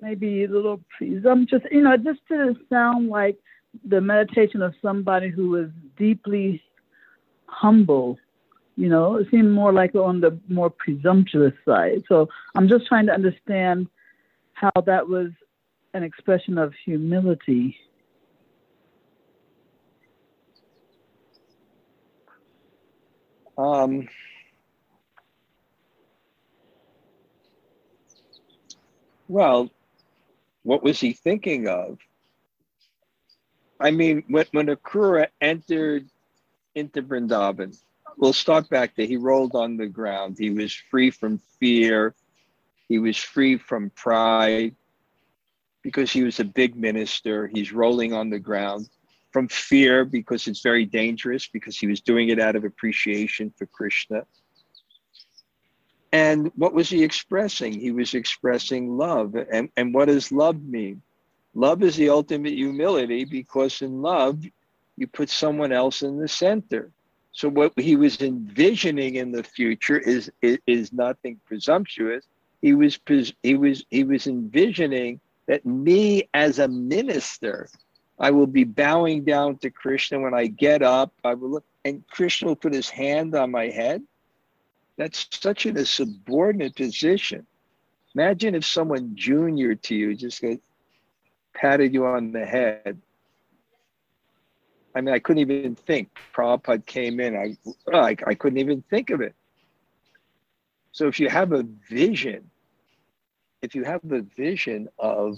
maybe 0.00 0.44
a 0.44 0.48
little 0.48 0.80
presumptuous. 0.98 1.62
You 1.70 1.82
know, 1.82 1.92
it 1.92 2.02
just 2.02 2.20
didn't 2.28 2.58
sound 2.68 3.08
like 3.08 3.38
the 3.84 4.00
meditation 4.00 4.60
of 4.60 4.74
somebody 4.82 5.28
who 5.30 5.50
was 5.50 5.68
deeply 5.96 6.62
humble 7.46 8.18
you 8.76 8.88
know, 8.88 9.16
it 9.16 9.28
seemed 9.30 9.52
more 9.52 9.72
like 9.72 9.94
on 9.94 10.20
the 10.20 10.38
more 10.48 10.70
presumptuous 10.70 11.52
side. 11.64 12.02
So 12.08 12.28
I'm 12.56 12.68
just 12.68 12.86
trying 12.86 13.06
to 13.06 13.12
understand 13.12 13.88
how 14.54 14.72
that 14.86 15.08
was 15.08 15.30
an 15.94 16.02
expression 16.02 16.58
of 16.58 16.72
humility. 16.84 17.76
Um, 23.56 24.08
well, 29.28 29.70
what 30.62 30.82
was 30.82 30.98
he 31.00 31.12
thinking 31.12 31.68
of? 31.68 31.98
I 33.80 33.90
mean, 33.90 34.24
when, 34.28 34.46
when 34.52 34.66
Akrura 34.66 35.28
entered 35.40 36.08
into 36.74 37.02
Vrindavan, 37.02 37.76
we'll 38.16 38.32
start 38.32 38.68
back 38.70 38.94
there. 38.96 39.06
He 39.06 39.16
rolled 39.16 39.54
on 39.54 39.76
the 39.76 39.86
ground. 39.86 40.36
He 40.38 40.50
was 40.50 40.72
free 40.72 41.10
from 41.10 41.38
fear. 41.60 42.14
He 42.88 42.98
was 42.98 43.16
free 43.16 43.56
from 43.56 43.90
pride 43.90 44.74
because 45.82 46.10
he 46.10 46.22
was 46.22 46.40
a 46.40 46.44
big 46.44 46.76
minister. 46.76 47.46
He's 47.46 47.72
rolling 47.72 48.12
on 48.12 48.30
the 48.30 48.38
ground 48.38 48.88
from 49.34 49.48
fear 49.48 50.04
because 50.04 50.46
it's 50.46 50.60
very 50.60 50.84
dangerous 50.84 51.48
because 51.48 51.76
he 51.76 51.88
was 51.88 52.00
doing 52.00 52.28
it 52.28 52.38
out 52.38 52.54
of 52.54 52.62
appreciation 52.62 53.52
for 53.58 53.66
Krishna. 53.66 54.24
And 56.12 56.52
what 56.54 56.72
was 56.72 56.88
he 56.88 57.02
expressing? 57.02 57.72
He 57.72 57.90
was 57.90 58.14
expressing 58.14 58.96
love. 58.96 59.34
And, 59.34 59.70
and 59.76 59.92
what 59.92 60.06
does 60.06 60.30
love 60.30 60.62
mean? 60.62 61.02
Love 61.52 61.82
is 61.82 61.96
the 61.96 62.10
ultimate 62.10 62.52
humility 62.52 63.24
because 63.24 63.82
in 63.82 64.02
love, 64.02 64.44
you 64.96 65.08
put 65.08 65.28
someone 65.28 65.72
else 65.72 66.02
in 66.02 66.16
the 66.16 66.28
center. 66.28 66.92
So 67.32 67.48
what 67.48 67.72
he 67.76 67.96
was 67.96 68.22
envisioning 68.22 69.16
in 69.16 69.32
the 69.32 69.42
future 69.42 69.98
is, 69.98 70.30
is, 70.42 70.58
is 70.68 70.92
nothing 70.92 71.40
presumptuous. 71.44 72.24
He 72.62 72.72
was 72.72 73.00
he 73.42 73.56
was 73.56 73.84
he 73.90 74.04
was 74.04 74.28
envisioning 74.28 75.18
that 75.48 75.66
me 75.66 76.28
as 76.32 76.60
a 76.60 76.68
minister, 76.68 77.68
I 78.18 78.30
will 78.30 78.46
be 78.46 78.64
bowing 78.64 79.24
down 79.24 79.58
to 79.58 79.70
Krishna 79.70 80.20
when 80.20 80.34
I 80.34 80.46
get 80.46 80.82
up. 80.82 81.12
I 81.24 81.34
will 81.34 81.50
look, 81.50 81.64
and 81.84 82.06
Krishna 82.08 82.48
will 82.48 82.56
put 82.56 82.72
his 82.72 82.88
hand 82.88 83.34
on 83.34 83.50
my 83.50 83.66
head. 83.66 84.02
That's 84.96 85.26
such 85.32 85.66
a 85.66 85.84
subordinate 85.84 86.76
position. 86.76 87.46
Imagine 88.14 88.54
if 88.54 88.64
someone 88.64 89.16
junior 89.16 89.74
to 89.74 89.94
you 89.94 90.14
just 90.14 90.44
patted 91.52 91.92
you 91.92 92.06
on 92.06 92.30
the 92.30 92.46
head 92.46 93.00
I 94.94 95.00
mean, 95.00 95.14
I 95.14 95.18
couldn't 95.18 95.50
even 95.50 95.74
think. 95.74 96.10
Prabhupada 96.32 96.86
came 96.86 97.18
in, 97.18 97.36
I, 97.36 97.56
I, 97.92 98.16
I 98.26 98.34
couldn't 98.34 98.58
even 98.58 98.82
think 98.82 99.10
of 99.10 99.20
it. 99.20 99.34
So 100.92 101.08
if 101.08 101.18
you 101.18 101.28
have 101.28 101.52
a 101.52 101.64
vision, 101.90 102.50
if 103.60 103.74
you 103.74 103.82
have 103.82 104.00
the 104.04 104.22
vision 104.36 104.88
of, 104.98 105.36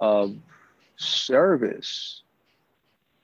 of 0.00 0.36
service, 0.96 2.22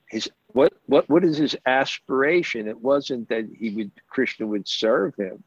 his 0.07 0.31
what 0.49 0.73
what 0.87 1.09
what 1.09 1.25
is 1.25 1.39
his 1.39 1.57
aspiration? 1.67 2.69
It 2.69 2.81
wasn't 2.81 3.29
that 3.29 3.49
he 3.57 3.71
would 3.71 3.91
Krishna 4.09 4.47
would 4.47 4.69
serve 4.69 5.15
him. 5.17 5.43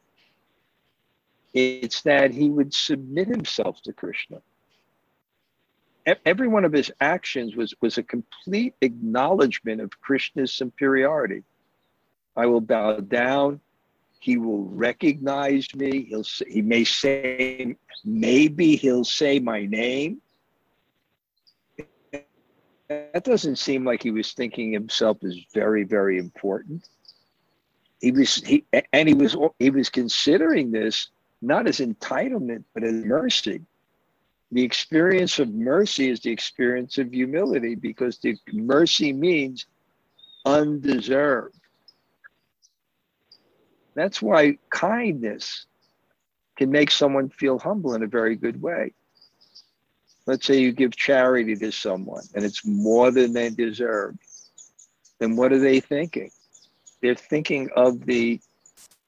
It's 1.53 2.01
that 2.01 2.31
he 2.31 2.49
would 2.49 2.73
submit 2.73 3.27
himself 3.27 3.81
to 3.83 3.93
Krishna 3.93 4.41
every 6.25 6.47
one 6.47 6.65
of 6.65 6.73
his 6.73 6.91
actions 7.01 7.55
was, 7.55 7.73
was 7.81 7.97
a 7.97 8.03
complete 8.03 8.75
acknowledgement 8.81 9.81
of 9.81 9.89
Krishna's 10.01 10.51
superiority. 10.51 11.43
I 12.35 12.45
will 12.45 12.61
bow 12.61 12.97
down. 12.97 13.59
He 14.19 14.37
will 14.37 14.65
recognize 14.65 15.73
me. 15.75 16.05
He'll 16.05 16.23
say, 16.23 16.45
he 16.49 16.61
may 16.61 16.83
say, 16.83 17.75
maybe 18.03 18.75
he'll 18.75 19.03
say 19.03 19.39
my 19.39 19.65
name. 19.65 20.21
That 22.87 23.23
doesn't 23.23 23.57
seem 23.57 23.83
like 23.83 24.03
he 24.03 24.11
was 24.11 24.33
thinking 24.33 24.71
himself 24.71 25.17
as 25.23 25.37
very, 25.53 25.83
very 25.83 26.17
important. 26.19 26.87
He 27.99 28.11
was, 28.11 28.35
he, 28.35 28.65
and 28.93 29.07
he 29.07 29.15
was, 29.15 29.35
he 29.57 29.71
was 29.71 29.89
considering 29.89 30.71
this 30.71 31.09
not 31.41 31.67
as 31.67 31.79
entitlement, 31.79 32.63
but 32.73 32.83
as 32.83 32.93
mercy 32.93 33.61
the 34.51 34.63
experience 34.63 35.39
of 35.39 35.49
mercy 35.53 36.09
is 36.09 36.21
the 36.21 36.31
experience 36.31 36.97
of 36.97 37.11
humility 37.11 37.75
because 37.75 38.19
the 38.19 38.37
mercy 38.53 39.11
means 39.11 39.65
undeserved. 40.45 41.59
That's 43.95 44.21
why 44.21 44.57
kindness 44.69 45.65
can 46.57 46.69
make 46.69 46.91
someone 46.91 47.29
feel 47.29 47.59
humble 47.59 47.95
in 47.95 48.03
a 48.03 48.07
very 48.07 48.35
good 48.35 48.61
way. 48.61 48.93
Let's 50.25 50.45
say 50.45 50.59
you 50.59 50.71
give 50.71 50.95
charity 50.95 51.55
to 51.55 51.71
someone 51.71 52.23
and 52.33 52.43
it's 52.43 52.65
more 52.65 53.11
than 53.11 53.33
they 53.33 53.49
deserve. 53.49 54.15
Then 55.19 55.35
what 55.35 55.53
are 55.53 55.59
they 55.59 55.79
thinking? 55.79 56.31
They're 57.01 57.15
thinking 57.15 57.69
of 57.75 58.05
the 58.05 58.39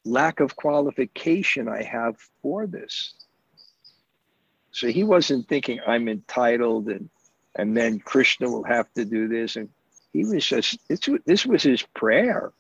lack 0.05 0.39
of 0.39 0.55
qualification 0.55 1.67
I 1.67 1.83
have 1.83 2.15
for 2.41 2.67
this. 2.67 3.13
So 4.71 4.87
he 4.87 5.03
wasn't 5.03 5.47
thinking 5.47 5.79
I'm 5.85 6.07
entitled 6.07 6.87
and 6.87 7.09
and 7.55 7.75
then 7.75 7.97
Krishna 7.99 8.47
will 8.49 8.63
have 8.63 8.93
to 8.93 9.03
do 9.03 9.27
this. 9.27 9.55
And 9.55 9.69
he 10.13 10.23
was 10.23 10.45
just 10.45 10.77
it's 10.89 11.09
this 11.25 11.45
was 11.45 11.63
his 11.63 11.81
prayer. 11.81 12.53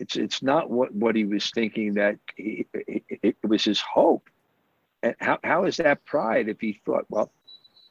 It's 0.00 0.16
it's 0.16 0.42
not 0.42 0.70
what 0.70 0.92
what 0.92 1.14
he 1.14 1.24
was 1.24 1.50
thinking 1.50 1.94
that 1.94 2.18
he, 2.34 2.66
it, 2.72 3.04
it 3.22 3.36
was 3.44 3.64
his 3.64 3.80
hope. 3.80 4.28
And 5.02 5.14
how, 5.20 5.38
how 5.44 5.64
is 5.64 5.76
that 5.78 6.04
pride 6.04 6.48
if 6.48 6.60
he 6.60 6.80
thought, 6.84 7.06
well, 7.08 7.32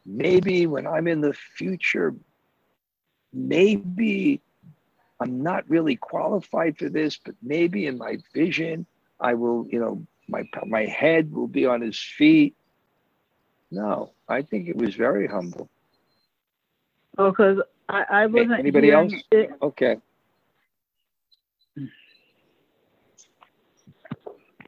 maybe 0.06 0.68
when 0.68 0.88
I'm 0.88 1.08
in 1.08 1.22
the 1.22 1.34
future, 1.34 2.16
maybe 3.34 4.42
I'm 5.20 5.44
not 5.44 5.70
really 5.70 5.96
qualified 5.96 6.78
for 6.78 6.90
this, 6.90 7.18
but 7.18 7.36
maybe 7.42 7.88
in 7.88 7.98
my 7.98 8.18
vision, 8.34 8.86
I 9.20 9.34
will, 9.34 9.68
you 9.70 9.80
know, 9.80 10.06
my, 10.28 10.44
my 10.66 10.86
head 10.86 11.32
will 11.32 11.48
be 11.48 11.66
on 11.66 11.82
his 11.82 12.00
feet. 12.00 12.56
No, 13.72 14.14
I 14.28 14.42
think 14.42 14.68
it 14.68 14.76
was 14.76 14.96
very 14.96 15.28
humble. 15.28 15.70
Oh, 17.18 17.32
because 17.32 17.62
I, 17.88 18.06
I 18.10 18.26
wasn't. 18.28 18.60
Anybody 18.60 18.92
else? 18.92 19.14
It. 19.32 19.52
Okay. 19.62 19.98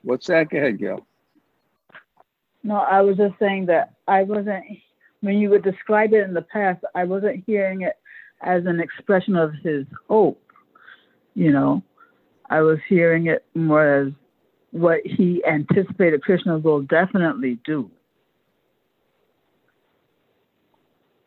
What's 0.04 0.28
that? 0.28 0.50
Go 0.50 0.58
ahead, 0.58 0.80
Gail. 0.80 1.06
No, 2.64 2.76
I 2.76 3.02
was 3.02 3.18
just 3.18 3.38
saying 3.40 3.68
that 3.68 3.94
I 4.08 4.24
wasn't 4.24 4.66
when 5.22 5.38
you 5.38 5.50
would 5.50 5.64
describe 5.64 6.14
it 6.14 6.24
in 6.24 6.34
the 6.34 6.42
past, 6.42 6.84
I 6.94 7.06
wasn't 7.06 7.44
hearing 7.46 7.82
it 7.82 7.94
as 8.42 8.66
an 8.66 8.80
expression 8.80 9.36
of 9.36 9.54
his 9.64 9.86
hope. 10.10 10.42
You 11.36 11.52
know, 11.52 11.84
I 12.50 12.62
was 12.62 12.80
hearing 12.90 13.28
it 13.28 13.46
more 13.56 13.88
as 13.88 14.14
what 14.72 15.00
he 15.06 15.44
anticipated 15.46 16.22
Krishna 16.24 16.58
will 16.58 16.82
definitely 16.82 17.60
do. 17.66 17.90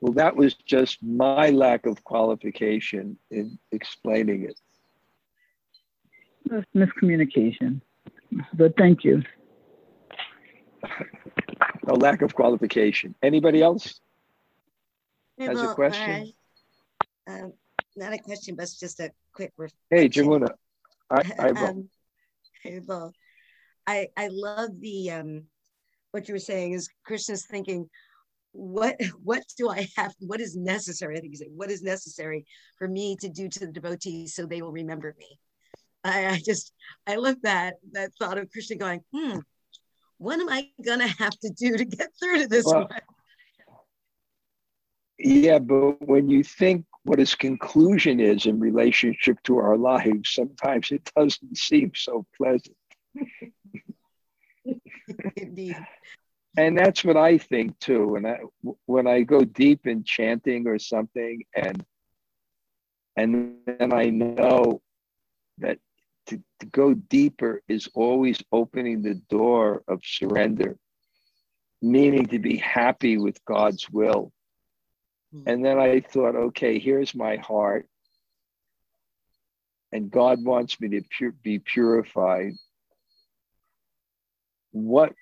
Well, 0.00 0.12
that 0.14 0.36
was 0.36 0.54
just 0.54 1.02
my 1.02 1.50
lack 1.50 1.86
of 1.86 2.04
qualification 2.04 3.16
in 3.30 3.58
explaining 3.72 4.42
it. 4.44 4.60
That's 6.44 6.66
miscommunication. 6.74 7.80
But 8.52 8.76
thank 8.76 9.04
you. 9.04 9.22
A 11.86 11.94
lack 11.94 12.22
of 12.22 12.34
qualification. 12.34 13.14
Anybody 13.22 13.62
else 13.62 14.00
has 15.38 15.62
a 15.62 15.74
question? 15.74 16.32
um, 17.26 17.52
not 17.96 18.12
a 18.12 18.18
question, 18.18 18.56
but 18.56 18.68
just 18.78 19.00
a 19.00 19.10
quick. 19.32 19.52
Hey. 19.90 20.08
Jamuna. 20.08 20.50
I, 21.10 21.22
I, 21.38 21.48
um, 22.98 23.12
I 23.86 24.08
I 24.16 24.28
love 24.30 24.70
the 24.80 25.10
um, 25.10 25.44
what 26.12 26.28
you 26.28 26.34
were 26.34 26.40
saying 26.40 26.72
is 26.72 26.88
Krishna's 27.04 27.46
thinking, 27.46 27.88
what 28.52 28.96
what 29.22 29.42
do 29.56 29.68
I 29.68 29.88
have? 29.96 30.14
What 30.20 30.40
is 30.40 30.56
necessary? 30.56 31.16
I 31.16 31.20
think 31.20 31.32
you 31.32 31.38
said 31.38 31.48
what 31.54 31.70
is 31.70 31.82
necessary 31.82 32.46
for 32.78 32.88
me 32.88 33.16
to 33.16 33.28
do 33.28 33.48
to 33.48 33.60
the 33.60 33.72
devotees 33.72 34.34
so 34.34 34.46
they 34.46 34.62
will 34.62 34.72
remember 34.72 35.14
me. 35.18 35.38
I, 36.04 36.26
I 36.26 36.40
just 36.44 36.72
I 37.06 37.16
love 37.16 37.36
that 37.42 37.74
that 37.92 38.12
thought 38.18 38.38
of 38.38 38.50
Krishna 38.50 38.76
going, 38.76 39.00
hmm, 39.12 39.38
what 40.24 40.40
am 40.40 40.48
I 40.48 40.70
gonna 40.82 41.06
have 41.06 41.38
to 41.40 41.50
do 41.50 41.76
to 41.76 41.84
get 41.84 42.08
through 42.18 42.38
to 42.38 42.48
this 42.48 42.64
Well, 42.64 42.88
one? 42.88 43.00
yeah, 45.18 45.58
but 45.58 46.00
when 46.00 46.30
you 46.30 46.42
think 46.42 46.86
what 47.04 47.18
his 47.18 47.34
conclusion 47.34 48.20
is 48.20 48.46
in 48.46 48.58
relationship 48.58 49.36
to 49.44 49.58
our 49.58 49.76
lives, 49.76 50.30
sometimes 50.30 50.90
it 50.90 51.10
doesn't 51.14 51.58
seem 51.58 51.92
so 51.94 52.24
pleasant. 52.36 52.76
Indeed. 55.36 55.76
and 56.56 56.78
that's 56.78 57.04
what 57.04 57.18
I 57.18 57.36
think 57.36 57.78
too. 57.78 58.08
When 58.08 58.24
I 58.24 58.38
when 58.86 59.06
I 59.06 59.22
go 59.22 59.44
deep 59.44 59.86
in 59.86 60.04
chanting 60.04 60.66
or 60.66 60.78
something, 60.78 61.44
and 61.54 61.84
and 63.16 63.58
then 63.66 63.92
I 63.92 64.06
know 64.06 64.80
that 65.58 65.78
to, 66.26 66.42
to 66.60 66.66
go 66.66 66.94
deeper 66.94 67.62
is 67.68 67.88
always 67.94 68.42
opening 68.52 69.02
the 69.02 69.14
door 69.28 69.82
of 69.88 70.00
surrender, 70.04 70.76
meaning 71.82 72.26
to 72.26 72.38
be 72.38 72.56
happy 72.56 73.18
with 73.18 73.44
God's 73.44 73.88
will. 73.90 74.32
Hmm. 75.32 75.42
And 75.46 75.64
then 75.64 75.78
I 75.78 76.00
thought, 76.00 76.36
okay, 76.36 76.78
here's 76.78 77.14
my 77.14 77.36
heart, 77.36 77.88
and 79.92 80.10
God 80.10 80.44
wants 80.44 80.80
me 80.80 80.88
to 80.88 81.02
pu- 81.18 81.38
be 81.42 81.58
purified. 81.58 82.52
What 84.72 85.12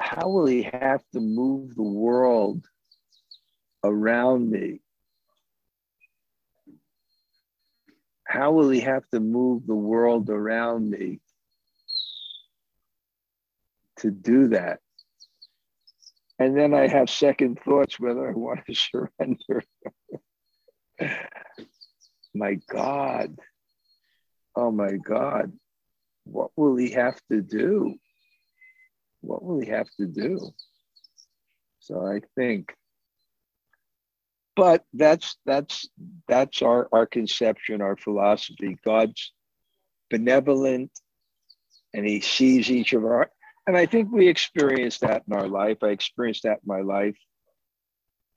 how 0.00 0.28
will 0.28 0.46
he 0.46 0.62
have 0.62 1.02
to 1.12 1.20
move 1.20 1.74
the 1.74 1.82
world 1.82 2.64
around 3.84 4.50
me? 4.50 4.80
How 8.28 8.52
will 8.52 8.68
he 8.70 8.80
have 8.80 9.02
to 9.12 9.20
move 9.20 9.66
the 9.66 9.74
world 9.74 10.30
around 10.30 10.90
me 10.90 11.20
to 13.98 14.10
do 14.10 14.48
that? 14.48 14.80
And 16.38 16.56
then 16.56 16.74
I 16.74 16.86
have 16.86 17.10
second 17.10 17.58
thoughts 17.64 17.98
whether 17.98 18.28
I 18.28 18.32
want 18.32 18.60
to 18.66 18.74
surrender. 18.74 19.64
my 22.34 22.54
God. 22.68 23.36
Oh 24.54 24.70
my 24.70 24.92
God. 24.92 25.52
What 26.24 26.50
will 26.56 26.76
he 26.76 26.90
have 26.90 27.18
to 27.30 27.40
do? 27.40 27.98
what 29.20 29.42
will 29.42 29.60
he 29.60 29.68
have 29.68 29.88
to 29.98 30.06
do? 30.06 30.54
So 31.80 32.06
I 32.06 32.20
think, 32.34 32.74
but 34.58 34.82
that's 34.92 35.36
that's 35.46 35.88
that's 36.26 36.62
our 36.62 36.88
our 36.90 37.06
conception, 37.06 37.80
our 37.80 37.96
philosophy. 37.96 38.76
God's 38.84 39.32
benevolent, 40.10 40.90
and 41.94 42.04
He 42.04 42.20
sees 42.20 42.68
each 42.68 42.92
of 42.92 43.04
our. 43.04 43.30
And 43.68 43.76
I 43.76 43.86
think 43.86 44.10
we 44.10 44.26
experience 44.26 44.98
that 44.98 45.22
in 45.28 45.34
our 45.34 45.46
life. 45.46 45.78
I 45.84 45.90
experienced 45.90 46.42
that 46.42 46.58
in 46.58 46.66
my 46.66 46.80
life. 46.80 47.16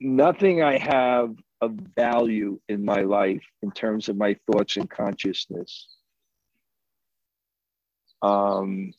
Nothing 0.00 0.62
I 0.62 0.78
have 0.78 1.34
of 1.60 1.72
value 1.72 2.60
in 2.68 2.84
my 2.84 3.00
life 3.00 3.42
in 3.62 3.72
terms 3.72 4.08
of 4.08 4.16
my 4.16 4.36
thoughts 4.46 4.76
and 4.76 4.88
consciousness. 4.88 5.88
Um, 8.20 8.92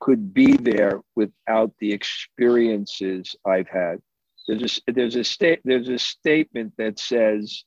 could 0.00 0.34
be 0.34 0.56
there 0.56 1.00
without 1.14 1.74
the 1.78 1.92
experiences 1.92 3.36
I've 3.44 3.68
had. 3.68 4.00
There's 4.48 4.80
a, 4.88 4.92
there's 4.92 5.16
a 5.16 5.24
state 5.24 5.60
there's 5.62 5.90
a 5.90 5.98
statement 5.98 6.72
that 6.78 6.98
says 6.98 7.64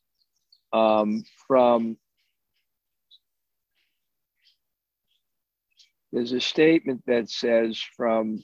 um, 0.74 1.24
from 1.48 1.96
there's 6.12 6.32
a 6.32 6.42
statement 6.42 7.04
that 7.06 7.30
says 7.30 7.80
from 7.96 8.42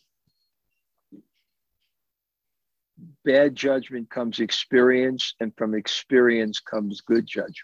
bad 3.26 3.56
judgment 3.56 4.10
comes 4.12 4.40
experience 4.40 5.34
and 5.40 5.52
from 5.58 5.74
experience 5.74 6.60
comes 6.60 7.02
good 7.02 7.26
judgment. 7.26 7.56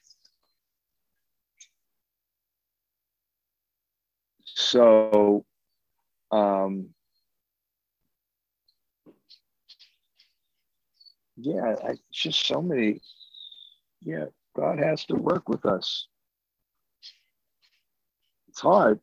So 4.43 5.45
um, 6.31 6.89
yeah, 11.37 11.75
I, 11.83 11.91
it's 11.91 12.01
just 12.11 12.45
so 12.45 12.61
many. 12.61 13.01
Yeah, 14.01 14.25
God 14.55 14.79
has 14.79 15.05
to 15.05 15.15
work 15.15 15.49
with 15.49 15.65
us. 15.65 16.07
It's 18.49 18.61
hard. 18.61 18.99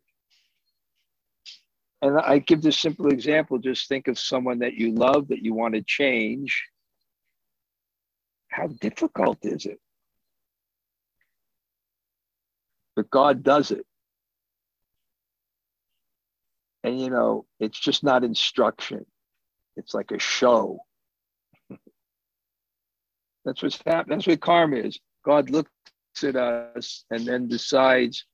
And 2.02 2.18
I 2.18 2.38
give 2.38 2.62
this 2.62 2.78
simple 2.78 3.08
example 3.08 3.58
just 3.58 3.88
think 3.88 4.08
of 4.08 4.18
someone 4.18 4.60
that 4.60 4.74
you 4.74 4.94
love 4.94 5.28
that 5.28 5.42
you 5.42 5.52
want 5.54 5.74
to 5.74 5.82
change. 5.82 6.66
How 8.48 8.68
difficult 8.68 9.38
is 9.42 9.66
it? 9.66 9.78
But 12.96 13.10
God 13.10 13.42
does 13.42 13.70
it. 13.70 13.84
And 16.82 17.00
you 17.00 17.10
know, 17.10 17.44
it's 17.58 17.78
just 17.78 18.02
not 18.02 18.24
instruction. 18.24 19.04
It's 19.76 19.94
like 19.94 20.10
a 20.10 20.18
show. 20.18 20.80
That's 23.44 23.62
what's 23.62 23.80
happening. 23.86 24.18
That's 24.18 24.26
what 24.26 24.40
karma 24.40 24.76
is. 24.76 24.98
God 25.24 25.50
looks 25.50 25.70
at 26.22 26.36
us 26.36 27.04
and 27.10 27.26
then 27.26 27.48
decides 27.48 28.24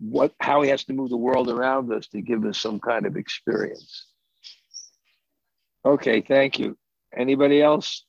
what 0.00 0.32
how 0.40 0.62
he 0.62 0.70
has 0.70 0.84
to 0.84 0.92
move 0.92 1.10
the 1.10 1.16
world 1.16 1.48
around 1.48 1.92
us 1.92 2.08
to 2.08 2.20
give 2.20 2.44
us 2.44 2.58
some 2.58 2.80
kind 2.80 3.06
of 3.06 3.16
experience. 3.16 4.06
Okay, 5.84 6.20
thank 6.20 6.58
you. 6.58 6.76
Anybody 7.16 7.62
else? 7.62 8.04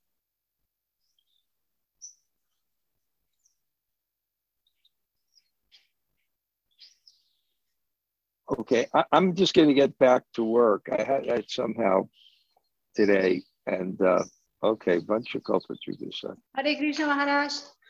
Okay, 8.59 8.88
I, 8.93 9.03
am 9.11 9.36
just 9.36 9.53
going 9.53 9.67
to 9.67 9.73
get 9.73 9.97
back 9.97 10.23
to 10.36 10.43
work. 10.43 10.88
I 10.91 11.01
had 11.01 11.30
I 11.30 11.43
somehow 11.47 12.07
today, 12.95 13.41
and 13.65 13.99
uh, 14.01 14.23
okay, 14.74 14.99
bunch 14.99 15.36
of 15.36 15.43
culprits 15.43 15.88
you 15.88 15.95
this. 15.99 16.24
Hare 16.55 16.76
Krishna 16.76 17.07
Maharaj. 17.07 17.53